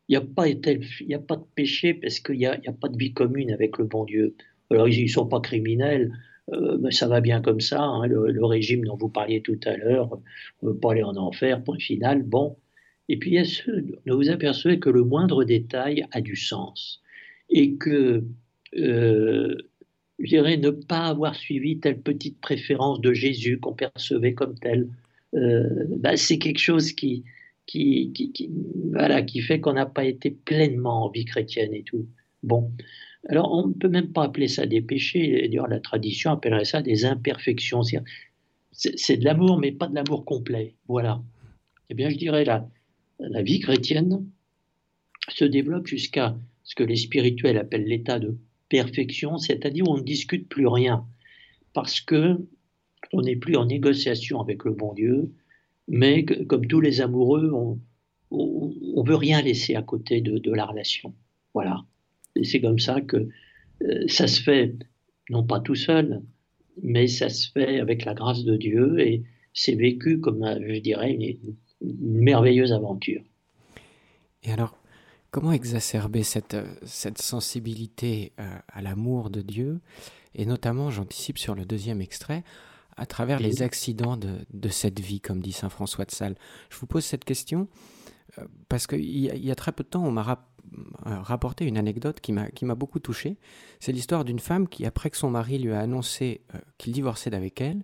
[0.09, 2.97] il n'y a, pas a pas de péché parce qu'il n'y a, a, pas de
[2.97, 4.35] vie commune avec le bon Dieu.
[4.69, 6.11] Alors, ils ne sont pas criminels,
[6.51, 7.81] euh, mais ça va bien comme ça.
[7.81, 10.19] Hein, le, régime dont vous parliez tout à l'heure,
[10.61, 12.23] on ne veut pas aller en enfer, point final.
[12.23, 12.57] Bon.
[13.09, 17.01] Et puis, a ceux, vous apercevez que le moindre détail a du sens.
[17.49, 18.23] Et que,
[18.75, 19.57] euh,
[20.19, 24.89] je dirais, ne pas avoir suivi telle petite préférence de Jésus qu'on percevait comme telle,
[25.35, 27.23] euh, bah, c'est quelque chose qui,
[28.91, 32.07] voilà, qui fait qu'on n'a pas été pleinement en vie chrétienne et tout.
[32.41, 32.71] Bon.
[33.29, 35.47] Alors, on ne peut même pas appeler ça des péchés.
[35.47, 37.81] D'ailleurs, la tradition appellerait ça des imperfections.
[38.71, 40.75] C'est de l'amour, mais pas de l'amour complet.
[40.87, 41.21] Voilà.
[41.89, 42.67] Eh bien, je dirais la,
[43.19, 44.25] la vie chrétienne
[45.29, 48.37] se développe jusqu'à ce que les spirituels appellent l'état de
[48.69, 51.05] perfection, c'est-à-dire on ne discute plus rien,
[51.73, 52.37] parce que
[53.11, 55.31] on n'est plus en négociation avec le bon Dieu,
[55.87, 57.79] mais comme tous les amoureux, on,
[58.31, 61.13] on, veut rien laisser à côté de, la relation.
[61.53, 61.85] Voilà.
[62.35, 63.29] Et c'est comme ça que
[63.83, 64.75] euh, ça se fait,
[65.29, 66.21] non pas tout seul,
[66.81, 71.13] mais ça se fait avec la grâce de Dieu et c'est vécu comme, je dirais,
[71.13, 71.55] une,
[71.99, 73.21] merveilleuse aventure.
[74.43, 74.77] Et alors,
[75.31, 79.81] comment exacerber cette, cette sensibilité euh, à l'amour de Dieu?
[80.33, 82.43] Et notamment, j'anticipe sur le deuxième extrait,
[82.95, 86.35] à travers les accidents de, de, cette vie, comme dit Saint François de Sales.
[86.69, 87.67] Je vous pose cette question
[88.37, 90.23] euh, parce qu'il y, y, a très peu de temps, on m'a
[91.03, 93.37] rapporté une anecdote qui m'a beaucoup touché.
[93.79, 96.41] C'est l'histoire d'une femme qui, après que son mari lui a annoncé
[96.77, 97.83] qu'il divorçait d'avec elle,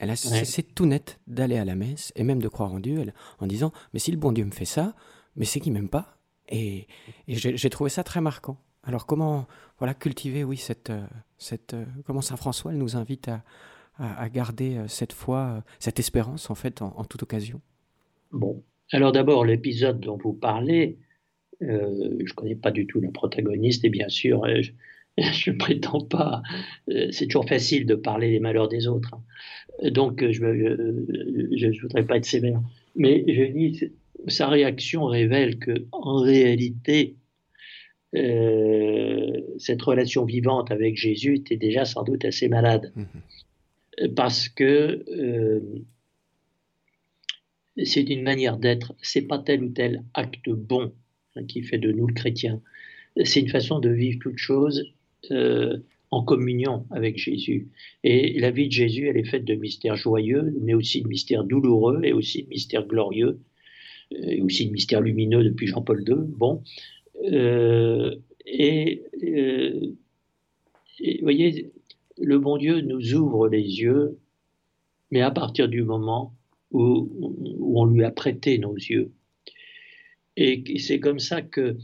[0.00, 3.04] elle a cessé tout net d'aller à la messe et même de croire en Dieu
[3.40, 4.94] en disant Mais si le bon Dieu me fait ça,
[5.36, 6.18] mais c'est qu'il m'aime pas.
[6.48, 6.86] Et,
[7.26, 8.58] j'ai trouvé ça très marquant.
[8.84, 9.46] Alors comment
[9.78, 11.04] voilà cultiver oui cette euh,
[11.36, 13.42] cette euh, comment Saint François nous invite à,
[13.98, 17.60] à, garder euh, cette foi cette espérance en fait en, toute occasion?
[18.32, 20.98] Bon alors d'abord l'épisode dont vous parlez
[21.60, 24.44] je ne connais pas du tout le protagoniste et bien sûr
[25.18, 26.42] je ne prétends pas,
[26.90, 29.14] euh, c'est toujours facile de parler des malheurs des autres.
[29.14, 29.90] Hein.
[29.90, 32.60] Donc, euh, je ne voudrais pas être sévère.
[32.96, 33.92] Mais je dis,
[34.26, 37.16] sa réaction révèle que, en réalité,
[38.14, 42.92] euh, cette relation vivante avec Jésus était déjà sans doute assez malade.
[42.96, 44.14] Mm-hmm.
[44.14, 45.04] Parce que
[47.84, 50.92] c'est une manière d'être, c'est pas tel ou tel acte bon
[51.38, 52.60] hein, qui fait de nous le chrétien.
[53.24, 54.92] C'est une façon de vivre toute chose
[55.30, 55.78] euh,
[56.10, 57.68] en communion avec Jésus.
[58.02, 61.44] Et la vie de Jésus, elle est faite de mystères joyeux, mais aussi de mystères
[61.44, 63.40] douloureux, et aussi de mystères glorieux,
[64.14, 66.14] euh, et aussi de mystères lumineux depuis Jean-Paul II.
[66.28, 66.62] Bon.
[67.24, 68.14] Euh,
[68.46, 69.02] et,
[71.00, 71.72] vous voyez,
[72.16, 74.18] le bon Dieu nous ouvre les yeux,
[75.10, 76.34] mais à partir du moment
[76.70, 77.08] où,
[77.58, 79.12] où on lui a prêté nos yeux.
[80.40, 81.76] Et c'est comme ça que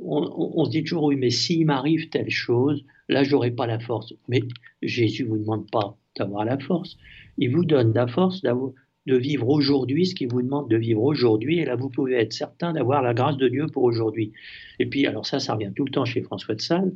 [0.00, 4.14] on, se dit toujours, oui, mais s'il m'arrive telle chose, là, j'aurai pas la force.
[4.28, 4.42] Mais
[4.82, 6.96] Jésus vous demande pas d'avoir la force.
[7.38, 11.58] Il vous donne la force de vivre aujourd'hui ce qu'il vous demande de vivre aujourd'hui.
[11.58, 14.32] Et là, vous pouvez être certain d'avoir la grâce de Dieu pour aujourd'hui.
[14.78, 16.92] Et puis, alors ça, ça revient tout le temps chez François de Sales.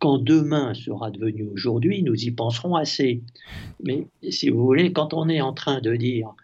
[0.00, 3.22] Quand demain sera devenu aujourd'hui, nous y penserons assez.
[3.82, 6.34] Mais si vous voulez, quand on est en train de dire,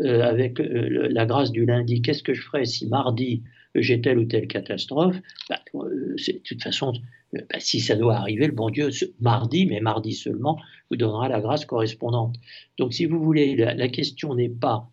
[0.00, 3.42] euh, avec euh, la grâce du lundi, qu'est-ce que je ferai si mardi
[3.74, 5.16] j'ai telle ou telle catastrophe,
[5.48, 6.92] bah, euh, de toute façon,
[7.32, 10.58] bah, si ça doit arriver, le bon Dieu, mardi, mais mardi seulement,
[10.90, 12.36] vous donnera la grâce correspondante.
[12.78, 14.88] Donc, si vous voulez, la, question n'est pas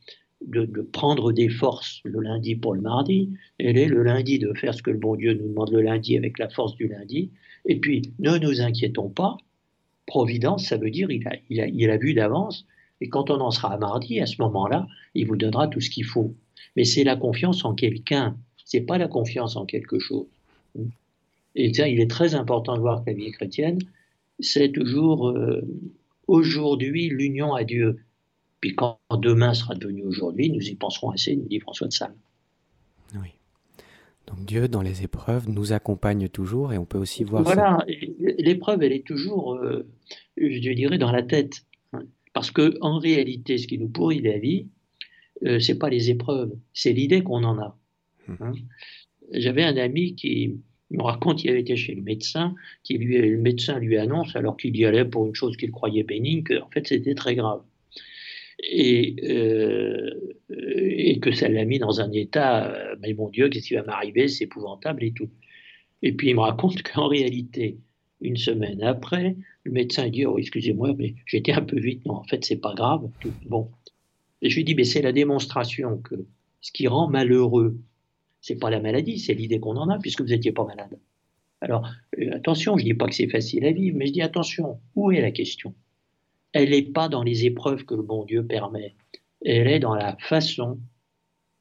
[0.46, 4.74] de, prendre des forces le lundi pour le mardi, elle est le lundi de faire
[4.74, 7.32] ce que le bon Dieu nous demande le lundi avec la force du lundi.
[7.66, 9.38] Et puis, ne nous inquiétons pas,
[10.08, 12.66] providence, ça veut dire il a, il a, il a vu d'avance,
[13.02, 15.90] et quand on en sera à mardi, à ce moment-là, il vous donnera tout ce
[15.90, 16.36] qu'il faut.
[16.76, 18.38] Mais c'est la confiance en quelqu'un
[18.72, 20.28] c'est pas la confiance en quelque chose.
[21.56, 23.80] Et ça, il est très important de voir que la vie chrétienne,
[24.40, 25.62] c'est toujours euh,
[26.28, 28.00] aujourd'hui l'union à Dieu.
[28.62, 32.16] Puis quand demain sera devenu aujourd'hui, nous y penserons assez, nous dit François de Sales.
[33.16, 33.32] Oui.
[34.28, 37.44] Donc Dieu, dans les épreuves, nous accompagne toujours et on peut aussi voir.
[37.44, 37.84] Voilà,
[38.38, 39.86] l'épreuve, elle est toujours, euh,
[40.38, 41.66] je dirais, dans la tête.
[42.34, 44.68] Parce que en réalité, ce qui nous pourrit la vie,
[45.44, 47.78] euh, c'est pas les épreuves, c'est l'idée qu'on en a.
[48.30, 48.54] Hein.
[49.32, 50.60] J'avais un ami qui
[50.92, 54.58] me raconte qu'il avait été chez le médecin, qui lui, le médecin lui annonce, alors
[54.58, 57.62] qu'il y allait pour une chose qu'il croyait bénigne, qu'en fait c'était très grave.
[58.64, 60.12] Et, euh,
[60.50, 63.84] et, que ça l'a mis dans un état, euh, mais mon Dieu, qu'est-ce qui va
[63.84, 65.30] m'arriver, c'est épouvantable et tout.
[66.04, 67.80] Et puis il me raconte qu'en réalité,
[68.20, 72.06] une semaine après, le médecin dit Oh, excusez-moi, mais j'étais un peu vite.
[72.06, 73.10] Non, en fait, c'est pas grave.
[73.46, 73.70] Bon.
[74.42, 76.16] Et je lui dis Mais c'est la démonstration que
[76.62, 77.78] ce qui rend malheureux,
[78.42, 80.98] c'est pas la maladie, c'est l'idée qu'on en a, puisque vous n'étiez pas malade.
[81.62, 81.88] Alors,
[82.20, 85.12] euh, attention, je dis pas que c'est facile à vivre, mais je dis attention, où
[85.12, 85.76] est la question?
[86.54, 88.96] Elle n'est pas dans les épreuves que le bon Dieu permet,
[89.46, 90.80] elle est dans la façon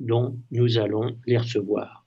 [0.00, 2.06] dont nous allons les recevoir.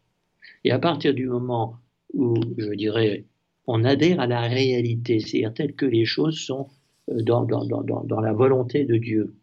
[0.63, 1.77] Et à partir du moment
[2.13, 3.25] où, je dirais,
[3.67, 6.67] on adhère à la réalité, c'est-à-dire telle que les choses sont
[7.09, 9.35] euh, dans, la volonté de Dieu,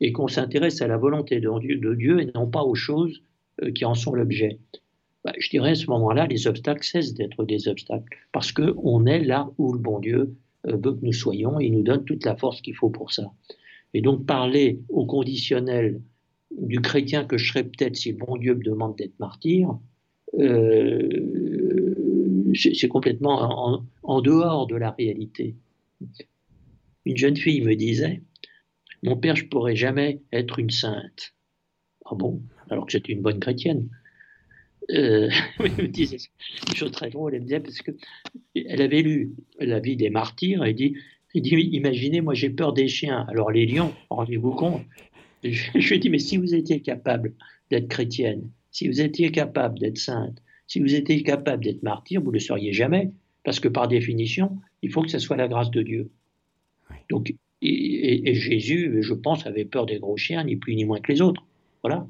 [0.00, 3.22] et qu'on s'intéresse à la volonté de Dieu et non pas aux choses
[3.62, 4.58] euh, qui en sont l'objet.
[5.24, 9.24] Bah, je dirais à ce moment-là, les obstacles cessent d'être des obstacles, parce qu'on est
[9.24, 10.34] là où le bon Dieu
[10.66, 13.12] euh, veut que nous soyons, et il nous donne toute la force qu'il faut pour
[13.12, 13.24] ça.
[13.94, 16.00] Et donc parler au conditionnel
[16.50, 19.78] du chrétien que je serais peut-être si le bon Dieu me demande d'être martyr,
[22.54, 25.54] c'est complètement en, dehors de la réalité.
[27.04, 28.22] Une jeune fille me disait,
[29.02, 31.34] mon père, je pourrais jamais être une sainte.
[32.06, 33.88] Ah bon alors que j'étais une bonne chrétienne.
[34.90, 36.18] Euh, elle me disait
[36.68, 40.64] une chose très drôle, elle me disait, parce qu'elle avait lu La vie des martyrs,
[40.64, 40.96] et dit,
[41.34, 44.82] dit Imaginez, moi j'ai peur des chiens, alors les lions, rendez-vous compte
[45.42, 47.34] je, lui ai dit Mais si vous étiez capable
[47.70, 52.28] d'être chrétienne, si vous étiez capable d'être sainte, si vous étiez capable d'être martyr, vous
[52.28, 53.10] ne le seriez jamais,
[53.44, 56.10] parce que par définition, il faut que ce soit la grâce de Dieu.
[57.10, 61.12] Donc, et, Jésus, je pense, avait peur des gros chiens, ni plus ni moins que
[61.12, 61.44] les autres.
[61.82, 62.06] Voilà.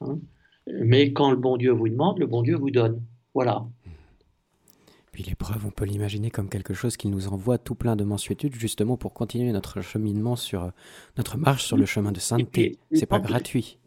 [0.00, 0.18] Hein.
[0.66, 3.02] Mais quand le bon Dieu vous demande, le bon Dieu vous donne.
[3.34, 3.66] Voilà.
[5.12, 8.54] Puis l'épreuve, on peut l'imaginer comme quelque chose qui nous envoie tout plein de mensuétudes,
[8.54, 10.70] justement pour continuer notre cheminement sur
[11.16, 12.78] notre marche sur le chemin de sainteté.
[12.92, 13.78] C'est pas gratuit.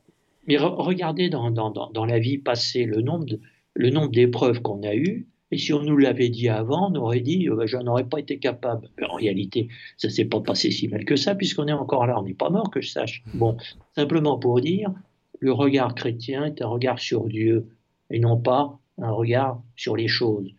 [0.47, 3.39] Mais regardez dans, dans, dans, la vie passée le nombre de,
[3.75, 5.27] le nombre d'épreuves qu'on a eues.
[5.51, 8.19] Et si on nous l'avait dit avant, on aurait dit oh, ben, j'en aurais pas
[8.19, 8.89] été capable.
[8.97, 12.19] Mais en réalité, ça s'est pas passé si mal que ça, puisqu'on est encore là.
[12.19, 13.23] On n'est pas mort, que je sache.
[13.33, 13.57] Bon,
[13.95, 14.91] simplement pour dire,
[15.39, 17.67] le regard chrétien est un regard sur Dieu
[18.09, 20.49] et non pas un regard sur les choses.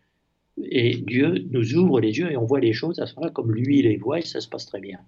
[0.63, 3.53] Et Dieu nous ouvre les yeux et on voit les choses à ce moment-là comme
[3.53, 4.99] lui les voit et ça se passe très bien.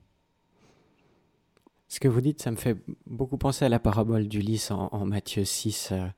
[1.88, 5.06] Ce que vous dites, ça me fait beaucoup penser à la parabole d'Ulysse en, en,
[5.06, 5.92] Matthieu 6, 27.
[5.92, 6.08] Euh,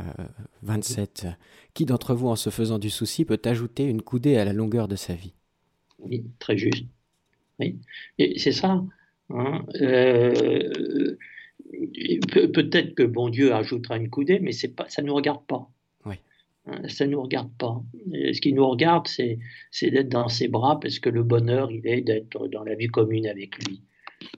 [0.00, 1.32] euh,
[1.74, 4.88] Qui d'entre vous, en se faisant du souci, peut ajouter une coudée à la longueur
[4.88, 5.34] de sa vie?
[5.98, 6.86] Oui, très juste.
[7.58, 7.78] Oui.
[8.18, 8.82] Et c'est ça.
[9.30, 9.64] Hein.
[9.80, 11.16] Euh,
[12.32, 15.68] peut-être que bon Dieu ajoutera une coudée, mais c'est pas, ça ne nous regarde pas.
[16.68, 17.82] Hein, ça ne nous regarde pas.
[18.12, 19.38] ce qui nous regarde, c'est,
[19.82, 23.26] d'être dans ses bras, parce que le bonheur, il est d'être dans la vie commune
[23.26, 23.82] avec lui.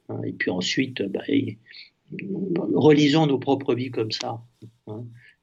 [0.09, 1.23] Hein, et puis ensuite, bah,
[2.75, 4.43] relisons nos propres vies comme ça.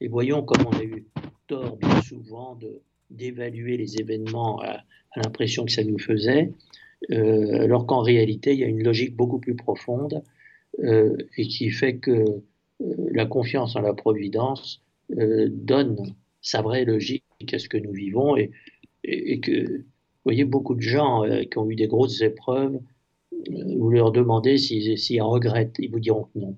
[0.00, 1.06] Et voyons comme on a eu
[1.46, 2.58] tort bien souvent
[3.10, 4.84] d'évaluer les événements à,
[5.16, 6.52] l'impression que ça nous faisait,
[7.10, 10.22] euh, alors qu'en réalité, il y a une logique beaucoup plus profonde
[10.84, 12.42] euh, et qui fait que euh,
[13.10, 19.40] la confiance en la providence donne sa vraie logique à ce que nous vivons et,
[19.40, 19.84] que, vous
[20.24, 22.78] voyez, beaucoup de gens qui ont eu des grosses épreuves,
[23.78, 26.56] vous leur demandez s'ils regrettent, ils vous diront que non.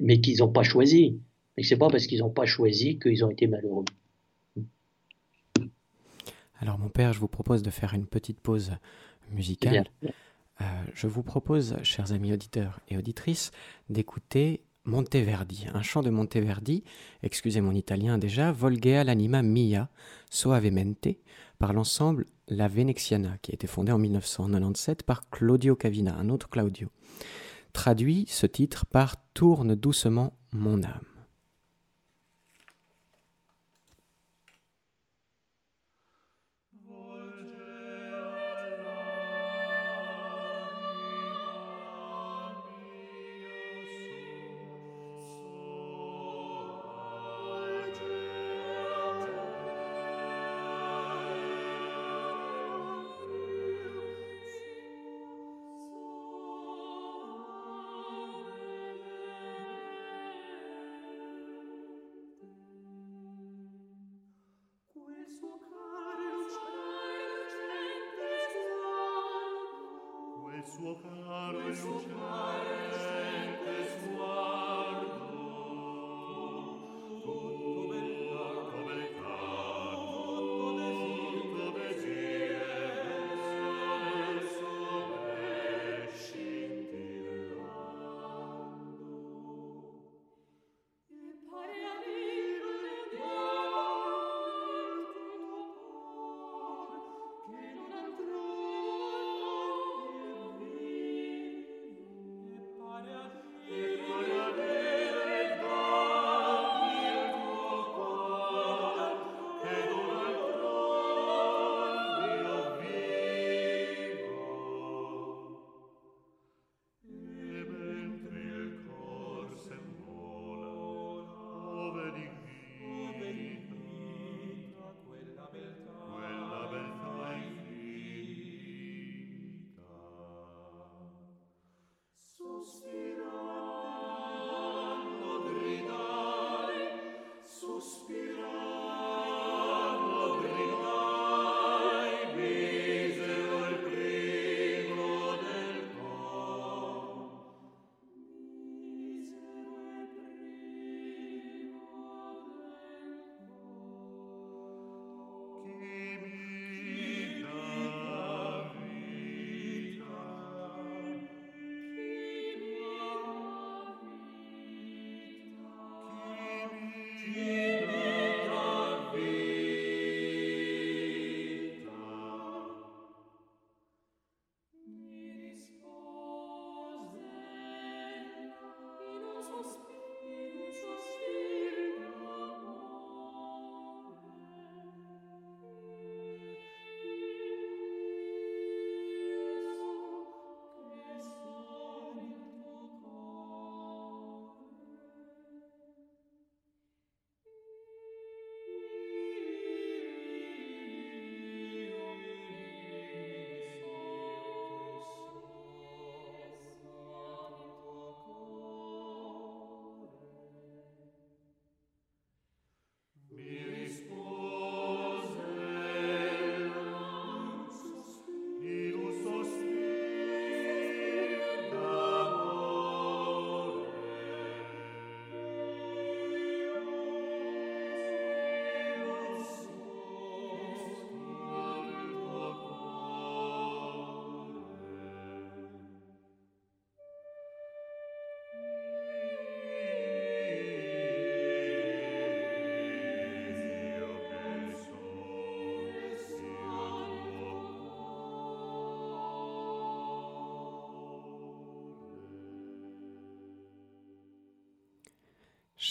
[0.00, 1.20] Mais qu'ils n'ont pas choisi.
[1.56, 3.84] Mais c'est pas parce qu'ils n'ont pas choisi qu'ils ont été malheureux.
[6.60, 8.72] Alors mon père, je vous propose de faire une petite pause
[9.30, 9.84] musicale.
[10.60, 13.50] Euh, je vous propose, chers amis auditeurs et auditrices,
[13.90, 16.82] d'écouter Monteverdi, un chant de Monteverdi,
[17.22, 19.88] excusez mon italien déjà, Volgea l'anima mia,
[20.30, 21.08] soavemente,
[21.58, 26.48] par l'ensemble La Veneziana, qui a été fondé en 1997 par Claudio Cavina, un autre
[26.48, 26.88] Claudio.
[27.72, 31.11] Traduit ce titre par Tourne doucement mon âme.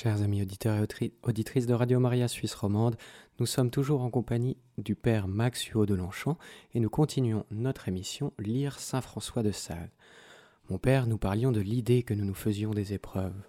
[0.02, 2.96] Chers amis auditeurs et auditrices de Radio Maria Suisse Romande,
[3.40, 6.40] nous sommes toujours en compagnie du Père Max Huot de Longchamp
[6.74, 9.92] et nous continuons notre émission Lire Saint François de Sales.
[10.72, 13.40] Mon Père, nous parlions de l'idée que nous nous faisions des épreuves.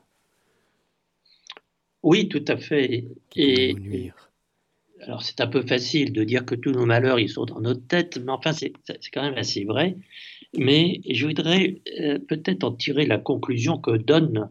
[2.02, 3.06] Oui, tout à fait.
[3.34, 4.30] et, nuire?
[5.00, 7.86] alors c'est un peu facile de dire que tous nos malheurs ils sont dans notre
[7.86, 8.74] tête, mais enfin c'est
[9.10, 9.96] quand même assez vrai.
[10.54, 14.50] Mais je voudrais euh, peut-être en tirer la conclusion que donne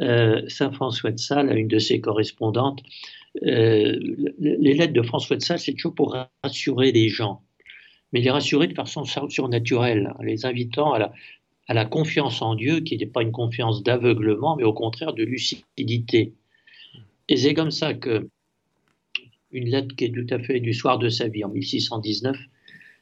[0.00, 2.82] Saint François de Sales à une de ses correspondantes.
[3.44, 3.98] Euh,
[4.38, 7.42] les lettres de François de Sales, c'est toujours pour rassurer les gens,
[8.12, 11.12] mais les rassurer de façon surnaturelle, en les invitant à
[11.74, 16.34] la, confiance en Dieu, qui n'est pas une confiance d'aveuglement, mais au contraire de lucidité.
[17.28, 18.28] Et c'est comme ça que
[19.50, 22.36] une lettre qui est tout à fait du soir de sa vie, en 1619,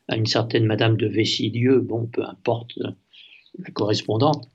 [0.09, 4.49] à une certaine Madame de Vessilieu, bon, peu importe la correspondante,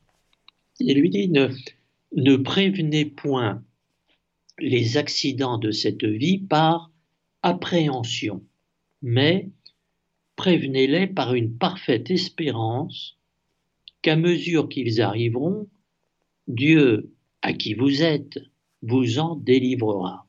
[0.79, 1.47] il lui dit ne,
[2.15, 3.63] ne prévenez point
[4.57, 6.91] les accidents de cette vie par
[7.41, 8.43] appréhension,
[9.01, 9.49] mais
[10.35, 13.17] prévenez-les par une parfaite espérance
[14.01, 15.67] qu'à mesure qu'ils arriveront,
[16.47, 17.11] Dieu,
[17.41, 18.39] à qui vous êtes,
[18.81, 20.27] vous en délivrera.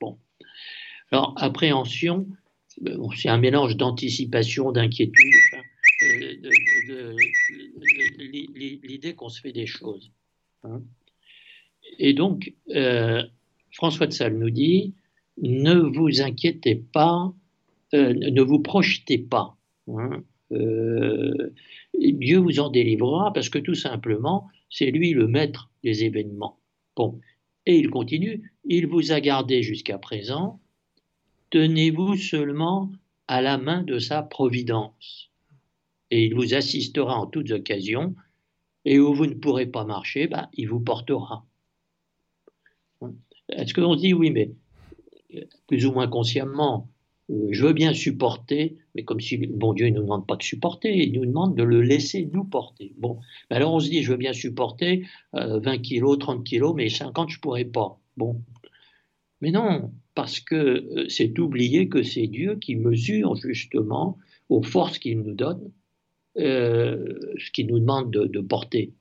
[0.00, 0.18] Bon.
[1.10, 2.28] Alors, appréhension,
[3.16, 5.34] c'est un mélange d'anticipation, d'inquiétude,
[6.90, 7.16] euh,
[8.82, 10.10] l'idée qu'on se fait des choses.
[10.64, 10.82] Hein.
[11.98, 13.22] Et donc, euh,
[13.72, 14.94] François de Sales nous dit,
[15.40, 17.32] ne vous inquiétez pas,
[17.94, 19.56] euh, ne vous projetez pas.
[19.88, 20.22] Hein.
[20.52, 21.52] Euh,
[21.94, 26.58] Dieu vous en délivrera parce que tout simplement, c'est lui le maître des événements.
[26.96, 27.20] Bon.
[27.64, 30.60] Et il continue, il vous a gardé jusqu'à présent,
[31.50, 32.90] tenez-vous seulement
[33.28, 35.30] à la main de sa providence.
[36.10, 38.16] Et il vous assistera en toutes occasions,
[38.84, 41.44] et où vous ne pourrez pas marcher, bah, il vous portera.
[43.48, 44.52] Est-ce qu'on se dit oui, mais
[45.66, 46.88] plus ou moins consciemment,
[47.30, 50.42] euh, je veux bien supporter, mais comme si bon Dieu ne nous demande pas de
[50.42, 52.94] supporter, il nous demande de le laisser nous porter.
[52.98, 53.18] Bon,
[53.50, 57.40] alors on se dit je veux bien supporter 20 kilos, 30 kilos, mais 50 je
[57.40, 57.98] pourrais pas.
[58.16, 58.42] Bon,
[59.42, 64.18] mais non, parce que euh, c'est oublier que c'est Dieu qui mesure justement
[64.48, 65.70] aux forces qu'il nous donne euh,
[66.36, 68.92] ce qu'il nous demande de, porter.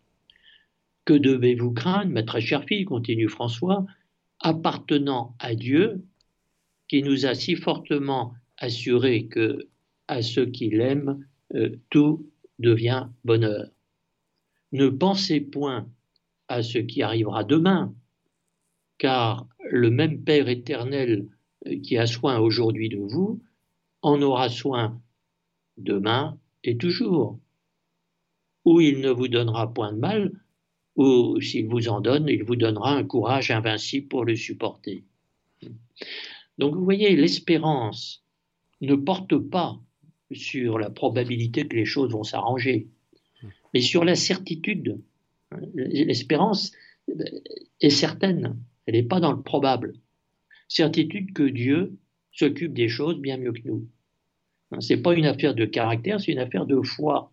[1.05, 3.86] Que devez-vous craindre, ma très chère fille, continue François,
[4.39, 6.03] appartenant à Dieu,
[6.88, 9.67] qui nous a si fortement assuré que
[10.07, 11.25] à ceux qui l'aiment,
[11.55, 12.29] euh, tout
[12.59, 13.69] devient bonheur.
[14.73, 15.88] Ne pensez point
[16.47, 17.95] à ce qui arrivera demain,
[18.97, 21.27] car le même Père éternel
[21.65, 23.41] euh, qui a soin aujourd'hui de vous
[24.01, 25.01] en aura soin
[25.77, 27.39] demain et toujours.
[28.66, 30.32] Ou il ne vous donnera point de mal,
[30.95, 35.03] ou s'il vous en donne, il vous donnera un courage invincible pour le supporter.
[36.57, 38.24] Donc vous voyez, l'espérance
[38.82, 39.80] ne porte pas
[40.32, 42.88] sur la probabilité que les choses vont s'arranger,
[43.74, 44.99] mais sur la certitude.
[45.74, 46.72] L'espérance
[47.82, 49.93] est certaine, elle n'est pas dans le probable.
[50.68, 51.97] Certitude que Dieu
[52.32, 53.88] s'occupe des choses bien mieux que nous.
[54.80, 57.32] Ce n'est pas une affaire de caractère, c'est une affaire de foi.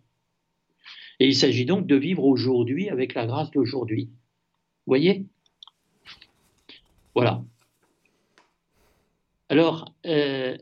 [1.19, 4.09] Et il s'agit donc de vivre aujourd'hui avec la grâce d'aujourd'hui.
[4.85, 5.25] Voyez?
[7.15, 7.43] Voilà.
[9.49, 10.57] Alors, euh,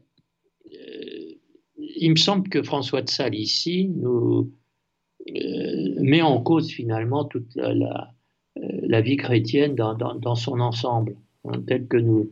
[0.74, 1.32] euh,
[1.78, 4.52] il me semble que François de Sales ici nous
[5.30, 11.16] euh, met en cause finalement toute la, vie chrétienne dans, son ensemble,
[11.46, 12.32] hein, tel que nous,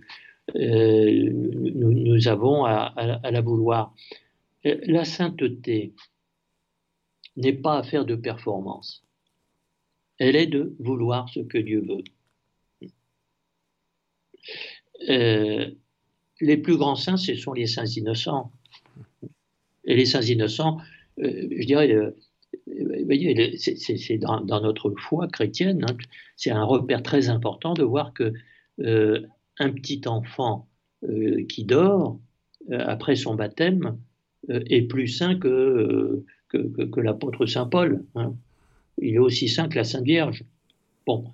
[0.56, 3.94] nous, avons à la vouloir.
[4.66, 5.94] Euh, la sainteté
[7.38, 9.04] n'est pas affaire de performance.
[10.18, 12.04] Elle est de vouloir ce que Dieu veut.
[15.10, 15.72] Euh,
[16.40, 18.52] les plus grands saints, ce sont les saints innocents.
[19.84, 20.80] Et les saints innocents,
[21.20, 22.14] euh, je dirais,
[23.58, 25.98] c'est dans, notre foi chrétienne, hein,
[26.38, 28.34] c'est un repère très important de voir que
[28.78, 30.68] un petit enfant
[31.48, 32.20] qui dort
[32.72, 33.98] après son baptême
[34.50, 38.06] est plus saint que, que, l'apôtre Saint Paul.
[38.16, 38.34] Hein.
[39.02, 40.44] Il est aussi saint que la Sainte Vierge.
[41.06, 41.26] Bon,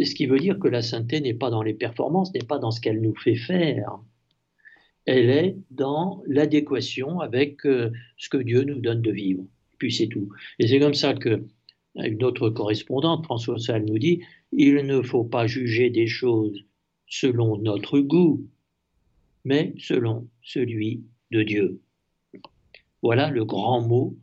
[0.00, 2.70] ce qui veut dire que la sainteté n'est pas dans les performances, n'est pas dans
[2.70, 3.98] ce qu'elle nous fait faire.
[5.04, 9.44] Elle est dans l'adéquation avec euh, ce que Dieu nous donne de vivre.
[9.78, 10.28] Puis c'est tout.
[10.58, 11.44] Et c'est comme ça que
[11.96, 14.20] une autre correspondante, François Salle, nous dit
[14.52, 16.64] il ne faut pas juger des choses
[17.06, 18.46] selon notre goût,
[19.44, 21.80] mais selon celui de Dieu.
[23.02, 24.16] Voilà le grand mot.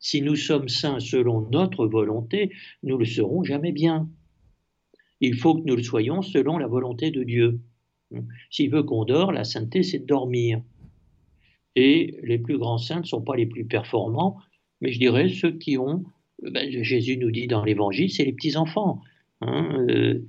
[0.00, 2.52] Si nous sommes saints selon notre volonté,
[2.82, 4.08] nous ne le serons jamais bien.
[5.20, 7.60] il faut que nous le soyons selon la volonté de Dieu.
[8.50, 10.62] S'il veut qu'on dort, la sainteté, c'est de dormir.
[11.74, 14.38] Et les plus grands saints ne sont pas les plus performants,
[14.80, 16.04] mais je dirais ceux qui ont,
[16.42, 19.02] ben, Jésus nous dit dans l'Évangile, c'est les petits-enfants.
[19.40, 20.24] Hein, euh,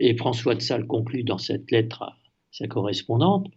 [0.00, 2.16] et François de Sales conclut dans cette lettre à
[2.50, 3.48] sa correspondante,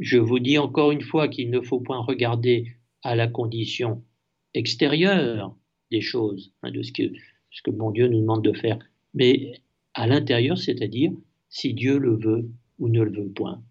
[0.00, 4.04] je vous dis encore une fois qu'il ne faut point regarder à la condition
[4.54, 5.56] extérieure
[5.90, 7.12] des choses, hein, de ce que,
[7.50, 8.78] ce que mon Dieu nous demande de faire,
[9.14, 9.60] mais
[9.94, 11.12] à l'intérieur, c'est-à-dire
[11.48, 13.62] si Dieu le veut ou ne le veut point.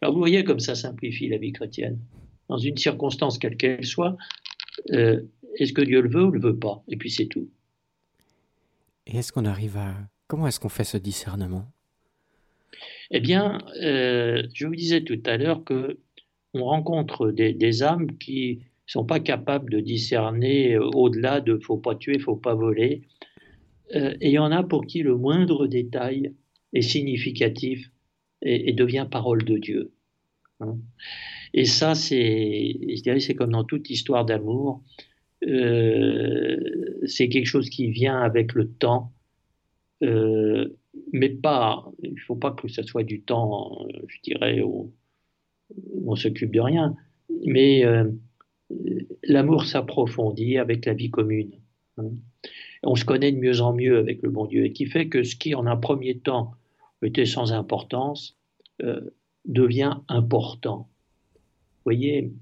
[0.00, 1.98] Alors vous voyez comme ça simplifie la vie chrétienne.
[2.48, 4.16] Dans une circonstance quelle qu'elle soit,
[4.92, 5.20] euh,
[5.56, 6.82] est-ce que Dieu le veut ou le veut pas?
[6.88, 7.50] Et puis c'est tout.
[9.06, 9.94] Et est-ce qu'on arrive à...
[10.28, 11.66] Comment est-ce qu'on fait ce discernement?
[13.10, 15.98] Eh bien, euh, je vous disais tout à l'heure que
[16.54, 21.94] on rencontre des, âmes qui sont pas capables de discerner euh, au-delà de faut pas
[21.94, 23.02] tuer, faut pas voler.
[23.94, 26.34] et il y en a pour qui le moindre détail
[26.72, 27.90] est significatif
[28.42, 29.92] et, devient parole de Dieu.
[30.60, 30.76] Hein.
[31.54, 32.76] Et ça, c'est,
[33.20, 34.82] c'est comme dans toute histoire d'amour.
[35.46, 36.56] Euh,
[37.06, 39.12] c'est quelque chose qui vient avec le temps,
[40.02, 40.76] euh,
[41.12, 41.90] mais pas.
[42.02, 44.92] Il ne faut pas que ce soit du temps, je dirais, où,
[46.06, 46.96] on s'occupe de rien.
[47.44, 48.10] Mais euh,
[49.22, 51.52] l'amour s'approfondit avec la vie commune.
[51.98, 52.10] Hein.
[52.82, 55.24] On se connaît de mieux en mieux avec le bon Dieu, et qui fait que
[55.24, 56.52] ce qui, en un premier temps,
[57.02, 58.36] était sans importance,
[58.82, 59.00] euh,
[59.44, 60.88] devient important.
[61.76, 62.32] Vous voyez,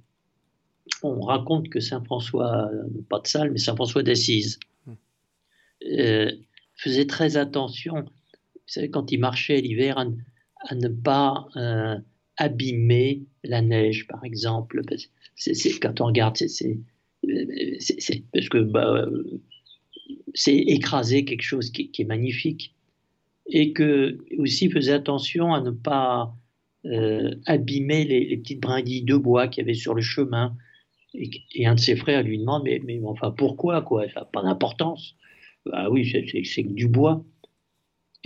[1.03, 2.71] on raconte que Saint François,
[3.09, 4.59] pas de Sales, mais Saint François d'Assise,
[5.85, 6.31] euh,
[6.75, 8.05] faisait très attention,
[8.91, 11.97] quand il marchait l'hiver, à, ne pas euh,
[12.37, 14.83] abîmer la neige, par exemple.
[15.37, 16.79] C'est, quand on regarde, c'est,
[18.33, 19.07] parce que bah,
[20.35, 22.75] c'est écraser quelque chose qui est magnifique
[23.49, 26.35] et que aussi faisait attention à ne pas
[26.85, 30.57] euh, abîmer les, petites brindilles de bois qu'il y avait sur le chemin.
[31.15, 34.09] Et, un de ses frères lui demande mais, enfin pourquoi quoi?
[34.11, 35.15] Ça n'a pas d'importance.
[35.73, 36.13] Ah oui,
[36.45, 37.25] c'est du bois.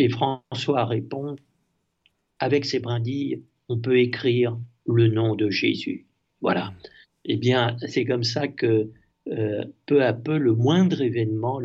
[0.00, 1.36] Et François répond
[2.38, 6.06] avec ces brindilles, on peut écrire le nom de Jésus.
[6.40, 6.72] Voilà.
[7.26, 8.88] Eh bien, c'est comme ça que
[9.28, 11.60] euh, peu à peu, le moindre événement,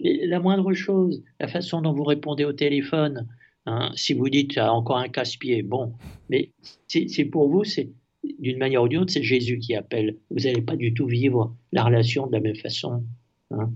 [0.00, 3.28] la moindre chose, la façon dont vous répondez au téléphone,
[3.66, 5.92] hein, si vous dites encore un casse-pied, bon,
[6.30, 6.52] mais
[6.88, 7.90] c'est pour vous, c'est
[8.38, 10.16] d'une manière ou d'une autre, c'est Jésus qui appelle.
[10.30, 13.04] Vous n'allez pas du tout vivre la relation de la même façon.
[13.50, 13.70] Hein.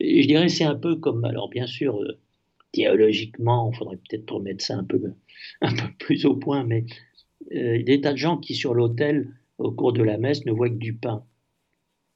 [0.00, 2.18] je dirais c'est un peu comme, alors bien sûr, euh,
[2.74, 5.00] théologiquement, il faudrait peut-être remettre ça un peu,
[6.00, 6.84] plus au point, mais
[7.54, 10.68] euh, des tas de gens qui sur l'autel, au cours de la messe, ne voient
[10.68, 11.24] que du pain.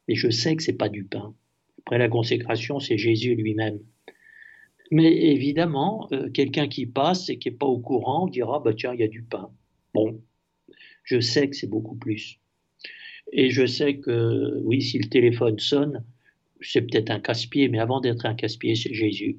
[0.09, 1.35] Et je sais que c'est pas du pain.
[1.81, 3.79] Après la consécration, c'est Jésus lui-même.
[4.91, 8.95] Mais évidemment, euh, quelqu'un qui passe et qui n'est pas au courant dira bah tiens,
[8.95, 9.51] il y a du pain.
[9.95, 10.21] Bon,
[11.05, 12.41] je sais que c'est beaucoup plus.
[13.33, 16.05] Et je sais que oui, si le téléphone sonne,
[16.61, 19.39] c'est peut-être un casse-pied, mais avant d'être un casse-pied, c'est Jésus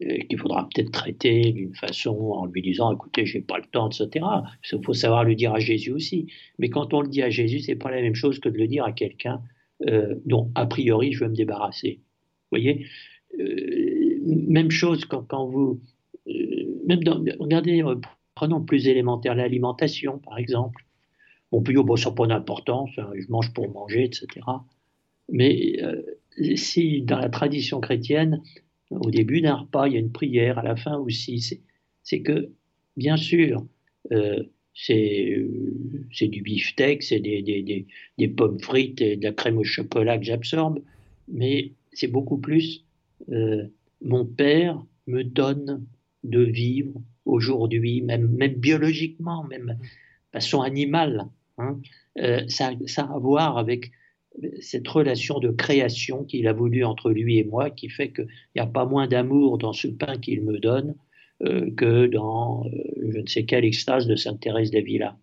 [0.00, 4.24] qu'il faudra peut-être traiter d'une façon en lui disant écoutez, j'ai pas le temps, etc.
[4.72, 6.26] Il faut savoir le dire à Jésus aussi.
[6.58, 8.66] Mais quand on le dit à Jésus, c'est pas la même chose que de le
[8.66, 9.42] dire à quelqu'un
[9.88, 12.00] euh, dont a priori je veux me débarrasser.
[12.00, 12.86] Vous voyez?
[13.38, 14.18] Euh,
[14.48, 15.80] Même chose quand, vous.
[16.28, 16.32] Euh,
[16.86, 17.00] même
[17.38, 17.82] regardez,
[18.34, 20.84] prenons plus élémentaire l'alimentation, par exemple.
[21.50, 24.26] On peut dire, bon, ça n'a pas d'importance, hein, je mange pour manger, etc.
[25.28, 25.76] Mais
[26.56, 28.42] si dans la tradition chrétienne,
[29.00, 31.60] au début d'un repas, il y a une prière, à la fin aussi,
[32.02, 32.50] c'est que,
[32.96, 33.66] bien sûr,
[34.12, 34.42] euh,
[34.74, 37.86] c'est du beefsteak, c'est des,
[38.36, 40.82] pommes frites et de la crème au chocolat que j'absorbe,
[41.28, 42.84] mais c'est beaucoup plus
[43.30, 43.66] euh,
[44.00, 45.86] mon père me donne
[46.24, 49.78] de vivre aujourd'hui, même, même biologiquement, même
[50.32, 51.26] façon animale.
[51.58, 51.78] Hein.
[52.18, 53.92] Euh, ça, ça, a à voir avec
[54.60, 58.62] cette relation de création qu'il a voulu entre lui et moi, qui fait qu'il n'y
[58.62, 60.94] a pas moins d'amour dans ce pain qu'il me donne
[61.42, 62.70] euh, que dans euh,
[63.10, 65.16] je ne sais quelle extase de Sainte Thérèse d'Avila.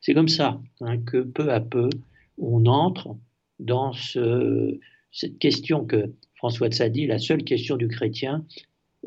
[0.00, 1.90] C'est comme ça hein, que peu à peu,
[2.38, 3.16] on entre
[3.58, 8.46] dans cette question que François de Sade la seule question du chrétien,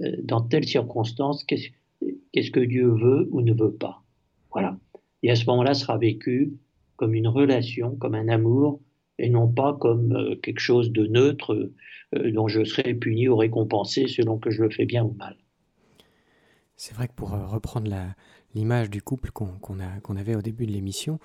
[0.01, 4.03] euh, dans telle circonstance, qu'est-ce que Dieu veut ou ne veut pas?
[4.51, 4.77] Voilà.
[5.23, 6.53] Et à ce moment-là, sera vécu
[6.95, 8.79] comme une relation, comme un amour,
[9.19, 11.71] et non pas comme quelque chose de neutre
[12.13, 15.37] dont je serai puni ou récompensé selon que je le fais bien ou mal.
[16.75, 17.89] C'est vrai que pour euh, reprendre
[18.55, 21.19] l'image du couple qu'on avait au début de l'émission,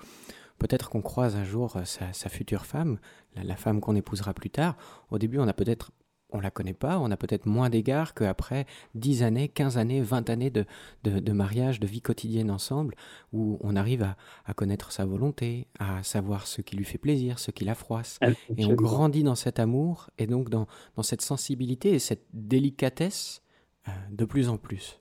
[0.57, 2.99] peut-être qu'on croise un jour euh, sa, future femme,
[3.35, 4.77] la, femme qu'on épousera plus tard.
[5.09, 5.91] Au début, on a peut-être
[6.31, 8.65] on la connaît pas, on a peut-être moins d'égards qu'après
[8.95, 10.65] 10 années, 15 années, 20 années de,
[11.03, 12.95] de, mariage, de vie quotidienne ensemble,
[13.33, 14.03] où on arrive
[14.45, 18.19] à, connaître sa volonté, à savoir ce qui lui fait plaisir, ce qui la froisse.
[18.57, 23.41] Et on grandit dans cet amour et donc dans, dans cette sensibilité et cette délicatesse
[23.87, 24.99] euh, de plus en plus.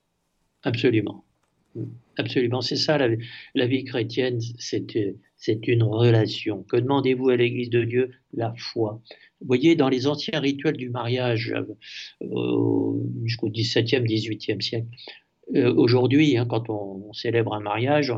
[0.63, 1.25] Absolument.
[2.17, 3.09] Absolument, c'est ça la,
[3.55, 6.65] la, vie chrétienne, c'est une relation.
[6.65, 8.11] Que demandez-vous à l'Église de Dieu?
[8.33, 9.01] La foi.
[9.41, 11.55] Vous voyez, dans les anciens rituels du mariage
[12.23, 12.93] euh,
[13.25, 14.89] jusqu'au XVIIe, XVIIIe siècle,
[15.55, 18.13] euh, aujourd'hui, hein, quand on, célèbre un mariage,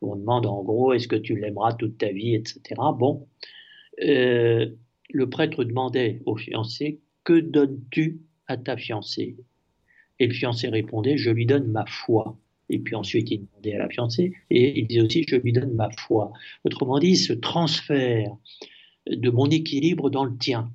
[0.00, 2.60] on, demande en gros est-ce que tu l'aimeras toute ta vie, etc.
[2.98, 3.26] Bon,
[4.02, 4.66] euh,
[5.10, 9.36] le prêtre demandait au fiancé que donnes-tu à ta fiancée?
[10.20, 12.38] Et le fiancé répondait je lui donne ma foi.
[12.70, 15.74] Et puis ensuite, il demandait à la fiancée, et il disait aussi, je lui donne
[15.74, 16.32] ma foi.
[16.64, 18.30] Autrement dit, ce transfert
[19.06, 20.70] de mon équilibre dans le tien.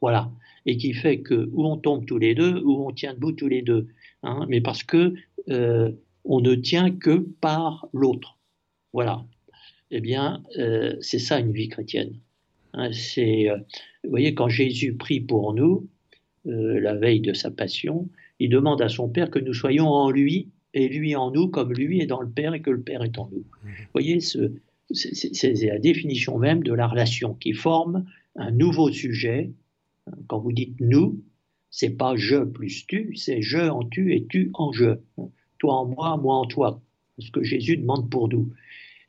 [0.00, 0.30] Voilà.
[0.66, 3.48] Et qui fait que où on tombe tous les deux, ou on tient debout tous
[3.48, 3.88] les deux.
[4.22, 5.14] Hein, mais parce que
[5.48, 5.90] euh,
[6.24, 8.38] on ne tient que par l'autre.
[8.92, 9.24] Voilà.
[9.90, 12.14] Eh bien, euh, c'est ça une vie chrétienne.
[12.74, 13.56] Hein, c'est, euh,
[14.04, 15.86] vous voyez, quand Jésus prie pour nous,
[16.46, 18.08] la veille de sa passion,
[18.38, 21.74] il demande à son Père que nous soyons en lui et lui en nous, comme
[21.74, 23.44] lui est dans le Père et que le Père est en nous.
[23.62, 23.68] Mmh.
[23.68, 24.50] Vous voyez, ce,
[24.92, 28.04] c'est la définition même de la relation qui forme
[28.36, 29.52] un nouveau sujet.
[30.26, 31.22] Quand vous dites nous,
[31.70, 34.98] c'est pas je plus tu, c'est je en tu et tu en je.
[35.58, 36.82] Toi en moi, moi en toi.
[37.18, 38.52] Ce que Jésus demande pour nous.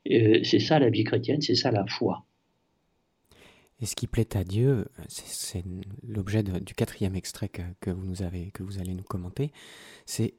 [0.04, 2.24] C'est ça la vie chrétienne, c'est ça la foi.
[3.80, 5.64] Et ce qui plaît à Dieu, c'est
[6.06, 9.50] l'objet du quatrième extrait que, vous nous avez, que vous allez nous commenter,
[10.06, 10.34] c'est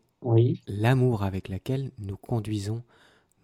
[0.67, 2.83] l'amour avec lequel nous conduisons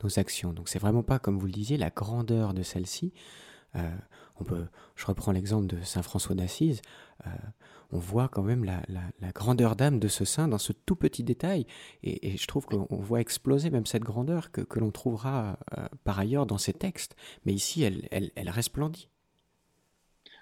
[0.03, 0.53] nos actions.
[0.53, 3.13] Donc c'est vraiment pas, comme vous le disiez, la grandeur de celle-ci.
[3.75, 3.89] Euh,
[4.39, 6.81] on peut, je reprends l'exemple de Saint François d'Assise.
[7.27, 7.29] Euh,
[7.91, 8.81] on voit quand même la,
[9.33, 11.65] grandeur d'âme de ce saint dans ce tout petit détail.
[12.03, 16.45] Et, je trouve qu'on voit exploser même cette grandeur que, l'on trouvera euh, par ailleurs
[16.45, 17.15] dans ces textes.
[17.45, 19.09] Mais ici, elle, elle, elle resplendit.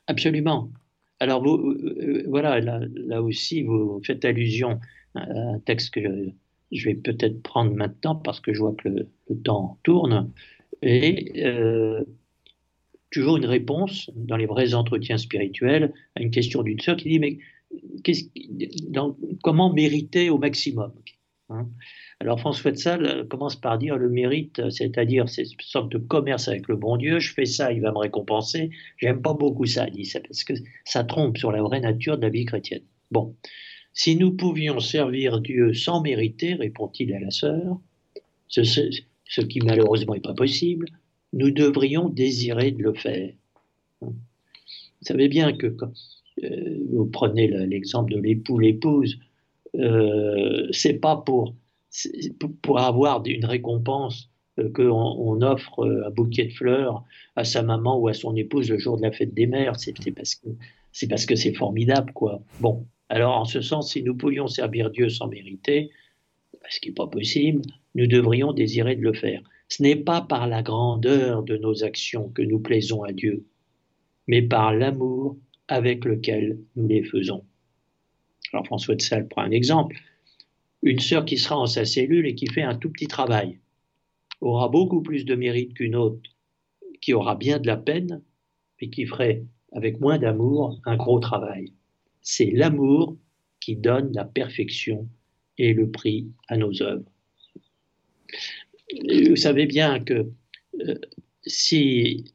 [0.07, 0.69] Absolument.
[1.19, 1.75] Alors, vous,
[2.27, 4.79] voilà, là, là, aussi, vous faites allusion
[5.15, 6.33] à un texte que
[6.71, 9.09] je vais peut-être prendre maintenant parce que je vois que le,
[9.43, 10.31] temps tourne.
[10.81, 12.03] Et euh,
[13.11, 17.19] toujours une réponse dans les vrais entretiens spirituels à une question d'une sœur qui dit
[17.19, 17.39] Mais
[19.43, 20.93] comment mériter au maximum
[21.49, 21.67] hein?
[22.19, 26.47] Alors François de Sales commence par dire le mérite, c'est-à-dire c'est une sorte de commerce
[26.47, 28.71] avec le bon Dieu, je fais ça, il va me récompenser.
[28.97, 30.53] J'aime pas beaucoup ça, dit ça, parce que
[30.83, 32.81] ça trompe sur la vraie nature de la vie chrétienne.
[33.11, 33.35] Bon,
[33.97, 37.81] si nous pouvions servir Dieu sans mériter, répond-il à la sœur,
[38.47, 40.87] ce, qui malheureusement n'est pas possible,
[41.33, 43.33] nous devrions désirer de le faire.
[44.01, 44.13] Vous
[45.01, 45.91] savez bien que quand
[46.43, 49.17] euh, vous prenez l'exemple de l'époux, l'épouse,
[49.73, 51.55] euh, c'est pas pour,
[52.77, 54.29] avoir une récompense
[54.59, 57.03] euh, qu'on on offre un bouquet de fleurs
[57.35, 59.75] à sa maman ou à son épouse le jour de la fête des mères.
[59.79, 60.49] C'est parce que
[60.91, 62.43] c'est parce que c'est formidable, quoi.
[62.59, 65.91] Bon, alors, en ce sens, si nous pouvions servir Dieu sans mériter,
[66.69, 67.61] ce qui n'est pas possible,
[67.95, 69.41] nous devrions désirer de le faire.
[69.69, 73.45] Ce n'est pas par la grandeur de nos actions que nous plaisons à Dieu,
[74.27, 75.37] mais par l'amour
[75.67, 77.43] avec lequel nous les faisons.
[78.53, 79.97] Alors François de Sales prend un exemple.
[80.83, 83.59] Une sœur qui sera en sa cellule et qui fait un tout petit travail
[84.39, 86.29] aura beaucoup plus de mérite qu'une autre
[87.01, 88.21] qui aura bien de la peine,
[88.79, 91.73] mais qui ferait avec moins d'amour un gros travail.
[92.29, 93.15] C'est l'amour
[93.61, 95.07] qui donne la perfection
[95.57, 97.09] et le prix à nos œuvres.
[99.29, 100.27] Vous savez bien que
[100.81, 100.95] euh,
[101.45, 102.25] si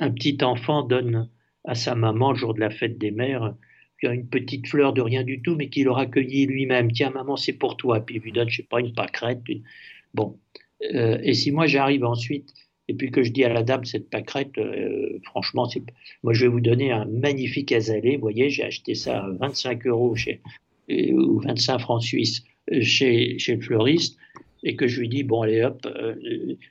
[0.00, 1.30] un petit enfant donne
[1.64, 3.54] à sa maman le jour de la fête des mères
[4.02, 6.92] une petite fleur de rien du tout, mais qu'il aura cueilli lui-même.
[6.92, 8.00] Tiens, maman, c'est pour toi.
[8.00, 9.42] Puis il lui donne, je sais pas, une pâquerette.
[10.14, 10.38] Bon.
[10.94, 12.52] Euh, et si moi j'arrive ensuite
[12.88, 15.68] et puis que je dis à la dame, cette pâquerette, euh, franchement,
[16.22, 18.16] moi je vais vous donner un magnifique azalée.
[18.16, 20.14] Vous voyez, j'ai acheté ça à 25 euros
[20.90, 24.18] euh, ou 25 francs suisses euh, chez, chez le fleuriste.
[24.62, 25.86] Et que je lui dis, bon, allez hop,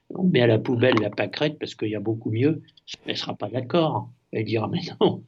[0.10, 2.62] on met à la poubelle la pâquerette parce qu'il y a beaucoup mieux.
[3.06, 4.10] Elle ne sera pas d'accord.
[4.34, 5.24] Elle dira, mais non,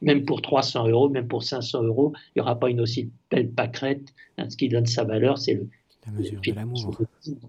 [0.00, 3.50] même pour 300 euros, même pour 500 euros, il n'y aura pas une aussi belle
[3.50, 4.14] pâquerette.
[4.38, 5.68] Hein, ce qui donne sa valeur, c'est le,
[6.06, 6.98] la mesure de l'amour.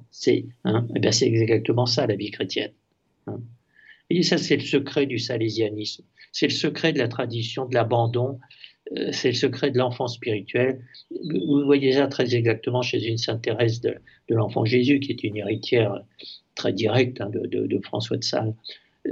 [0.10, 2.74] C'est hein, eh exactement ça, la vie chrétienne.
[3.28, 3.40] Hein.
[4.10, 6.04] Et ça, c'est le secret du salésianisme.
[6.32, 8.40] C'est le secret de la tradition de l'abandon.
[8.98, 10.84] Euh, c'est le secret de l'enfant spirituel.
[11.10, 13.96] Vous voyez ça très exactement chez une Sainte Thérèse de,
[14.30, 16.04] l'enfant Jésus, qui est une héritière
[16.56, 18.54] très directe hein, de, François de Sales,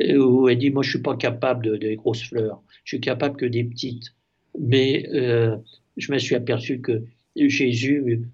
[0.01, 3.01] euh, où elle dit Moi, je ne suis pas capable de, grosses fleurs, je suis
[3.01, 4.13] capable que des petites.
[4.59, 5.55] Mais euh,
[5.95, 7.03] je me suis aperçu que
[7.37, 8.27] Jésus,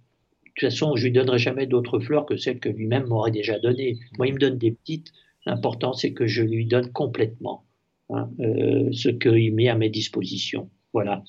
[0.55, 3.99] toute façon, je lui donnerai jamais d'autres fleurs que celles que lui-même m'aurait déjà données.
[4.17, 5.11] Moi, il me donne des petites.
[5.45, 7.65] L'important, c'est que je lui donne complètement
[8.09, 10.69] hein, euh, ce qu'il met à mes dispositions.
[10.93, 11.23] Voilà.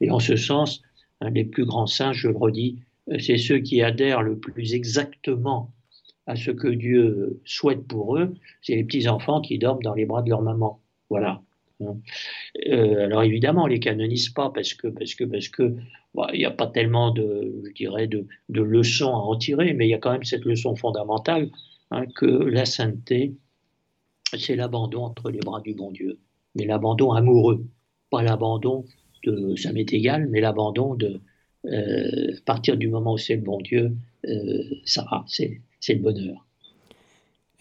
[0.00, 0.82] Et en ce sens,
[1.32, 2.78] les plus grands saints, je le redis,
[3.10, 5.72] euh, c'est ceux qui adhèrent le plus exactement
[6.26, 8.34] à ce que Dieu souhaite pour eux.
[8.62, 10.80] C'est les petits enfants qui dorment dans les bras de leur maman.
[11.10, 11.42] Voilà.
[11.80, 15.50] Euh, alors évidemment, on les canonise pas parce que parce que parce
[16.14, 19.72] bah, il n'y a pas tellement de je dirais de, de, leçons à en tirer,
[19.72, 21.50] mais il y a quand même cette leçon fondamentale
[21.90, 23.34] hein, que la sainteté,
[24.38, 26.18] c'est l'abandon entre les bras du bon Dieu,
[26.54, 27.66] mais l'abandon amoureux,
[28.10, 28.84] pas l'abandon
[29.24, 31.20] de ça m'est égal, mais l'abandon de
[31.66, 33.96] euh, à partir du moment où c'est le bon Dieu,
[34.26, 36.46] euh, ça va, c'est le bonheur.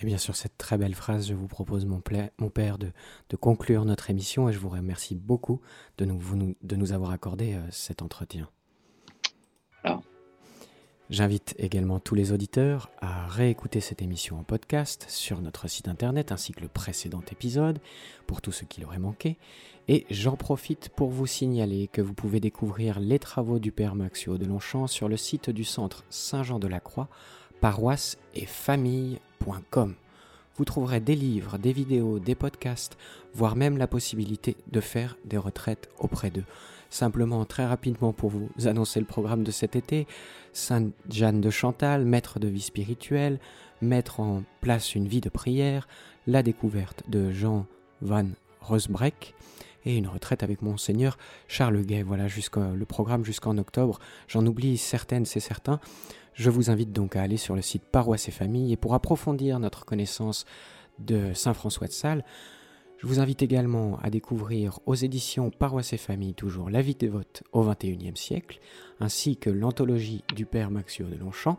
[0.01, 2.01] Et bien sur cette très belle phrase, je vous propose, mon,
[2.39, 2.91] mon père, de,
[3.29, 5.61] de, conclure notre émission et je vous remercie beaucoup
[5.99, 8.49] de nous, de nous avoir accordé euh, cet entretien.
[9.83, 9.99] Ah.
[11.11, 16.31] J'invite également tous les auditeurs à réécouter cette émission en podcast sur notre site internet
[16.31, 17.79] ainsi que le précédent épisode
[18.25, 19.37] pour tous ceux qui l'auraient manqué.
[19.87, 24.37] Et j'en profite pour vous signaler que vous pouvez découvrir les travaux du Père Maxio
[24.37, 27.09] de Longchamp sur le site du centre Saint-Jean-de-la-Croix,
[27.59, 29.19] paroisse et famille
[30.57, 32.97] vous trouverez des livres, des vidéos, des podcasts,
[33.33, 36.43] voire même la possibilité de faire des retraites auprès d'eux.
[36.89, 40.07] Simplement, très rapidement pour vous annoncer le programme de cet été,
[40.51, 43.39] Sainte Jeanne de Chantal, maître de vie spirituelle,
[43.81, 45.87] mettre en place une vie de prière,
[46.27, 47.65] la découverte de Jean
[48.01, 48.27] van
[48.59, 49.33] Rosbreck
[49.85, 51.17] et une retraite avec monseigneur
[51.47, 52.03] Charles Gay.
[52.03, 53.99] Voilà le programme jusqu'en octobre.
[54.27, 55.79] J'en oublie certaines, c'est certain.
[56.33, 59.59] Je vous invite donc à aller sur le site Paroisse et Famille et pour approfondir
[59.59, 60.45] notre connaissance
[60.99, 62.23] de Saint François de Sales,
[62.97, 67.41] je vous invite également à découvrir aux éditions Paroisse et Famille toujours La vie dévote
[67.51, 68.59] au XXIe siècle,
[68.99, 71.57] ainsi que l'anthologie du Père Maxio de Longchamp,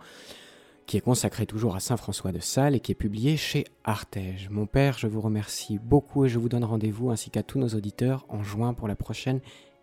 [0.87, 4.51] qui est consacrée toujours à Saint François de Sales et qui est publiée chez Artege.
[4.51, 7.69] Mon Père, je vous remercie beaucoup et je vous donne rendez-vous ainsi qu'à tous nos
[7.69, 9.41] auditeurs en juin pour la prochaine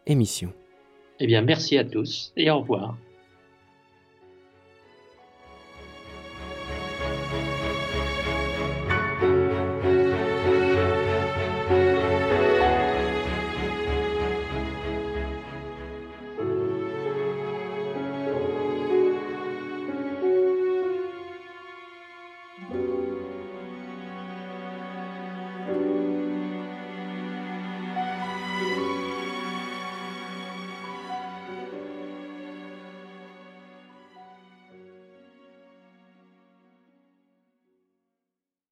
[0.07, 0.53] émission.
[1.19, 2.97] Eh bien, merci à tous et au revoir.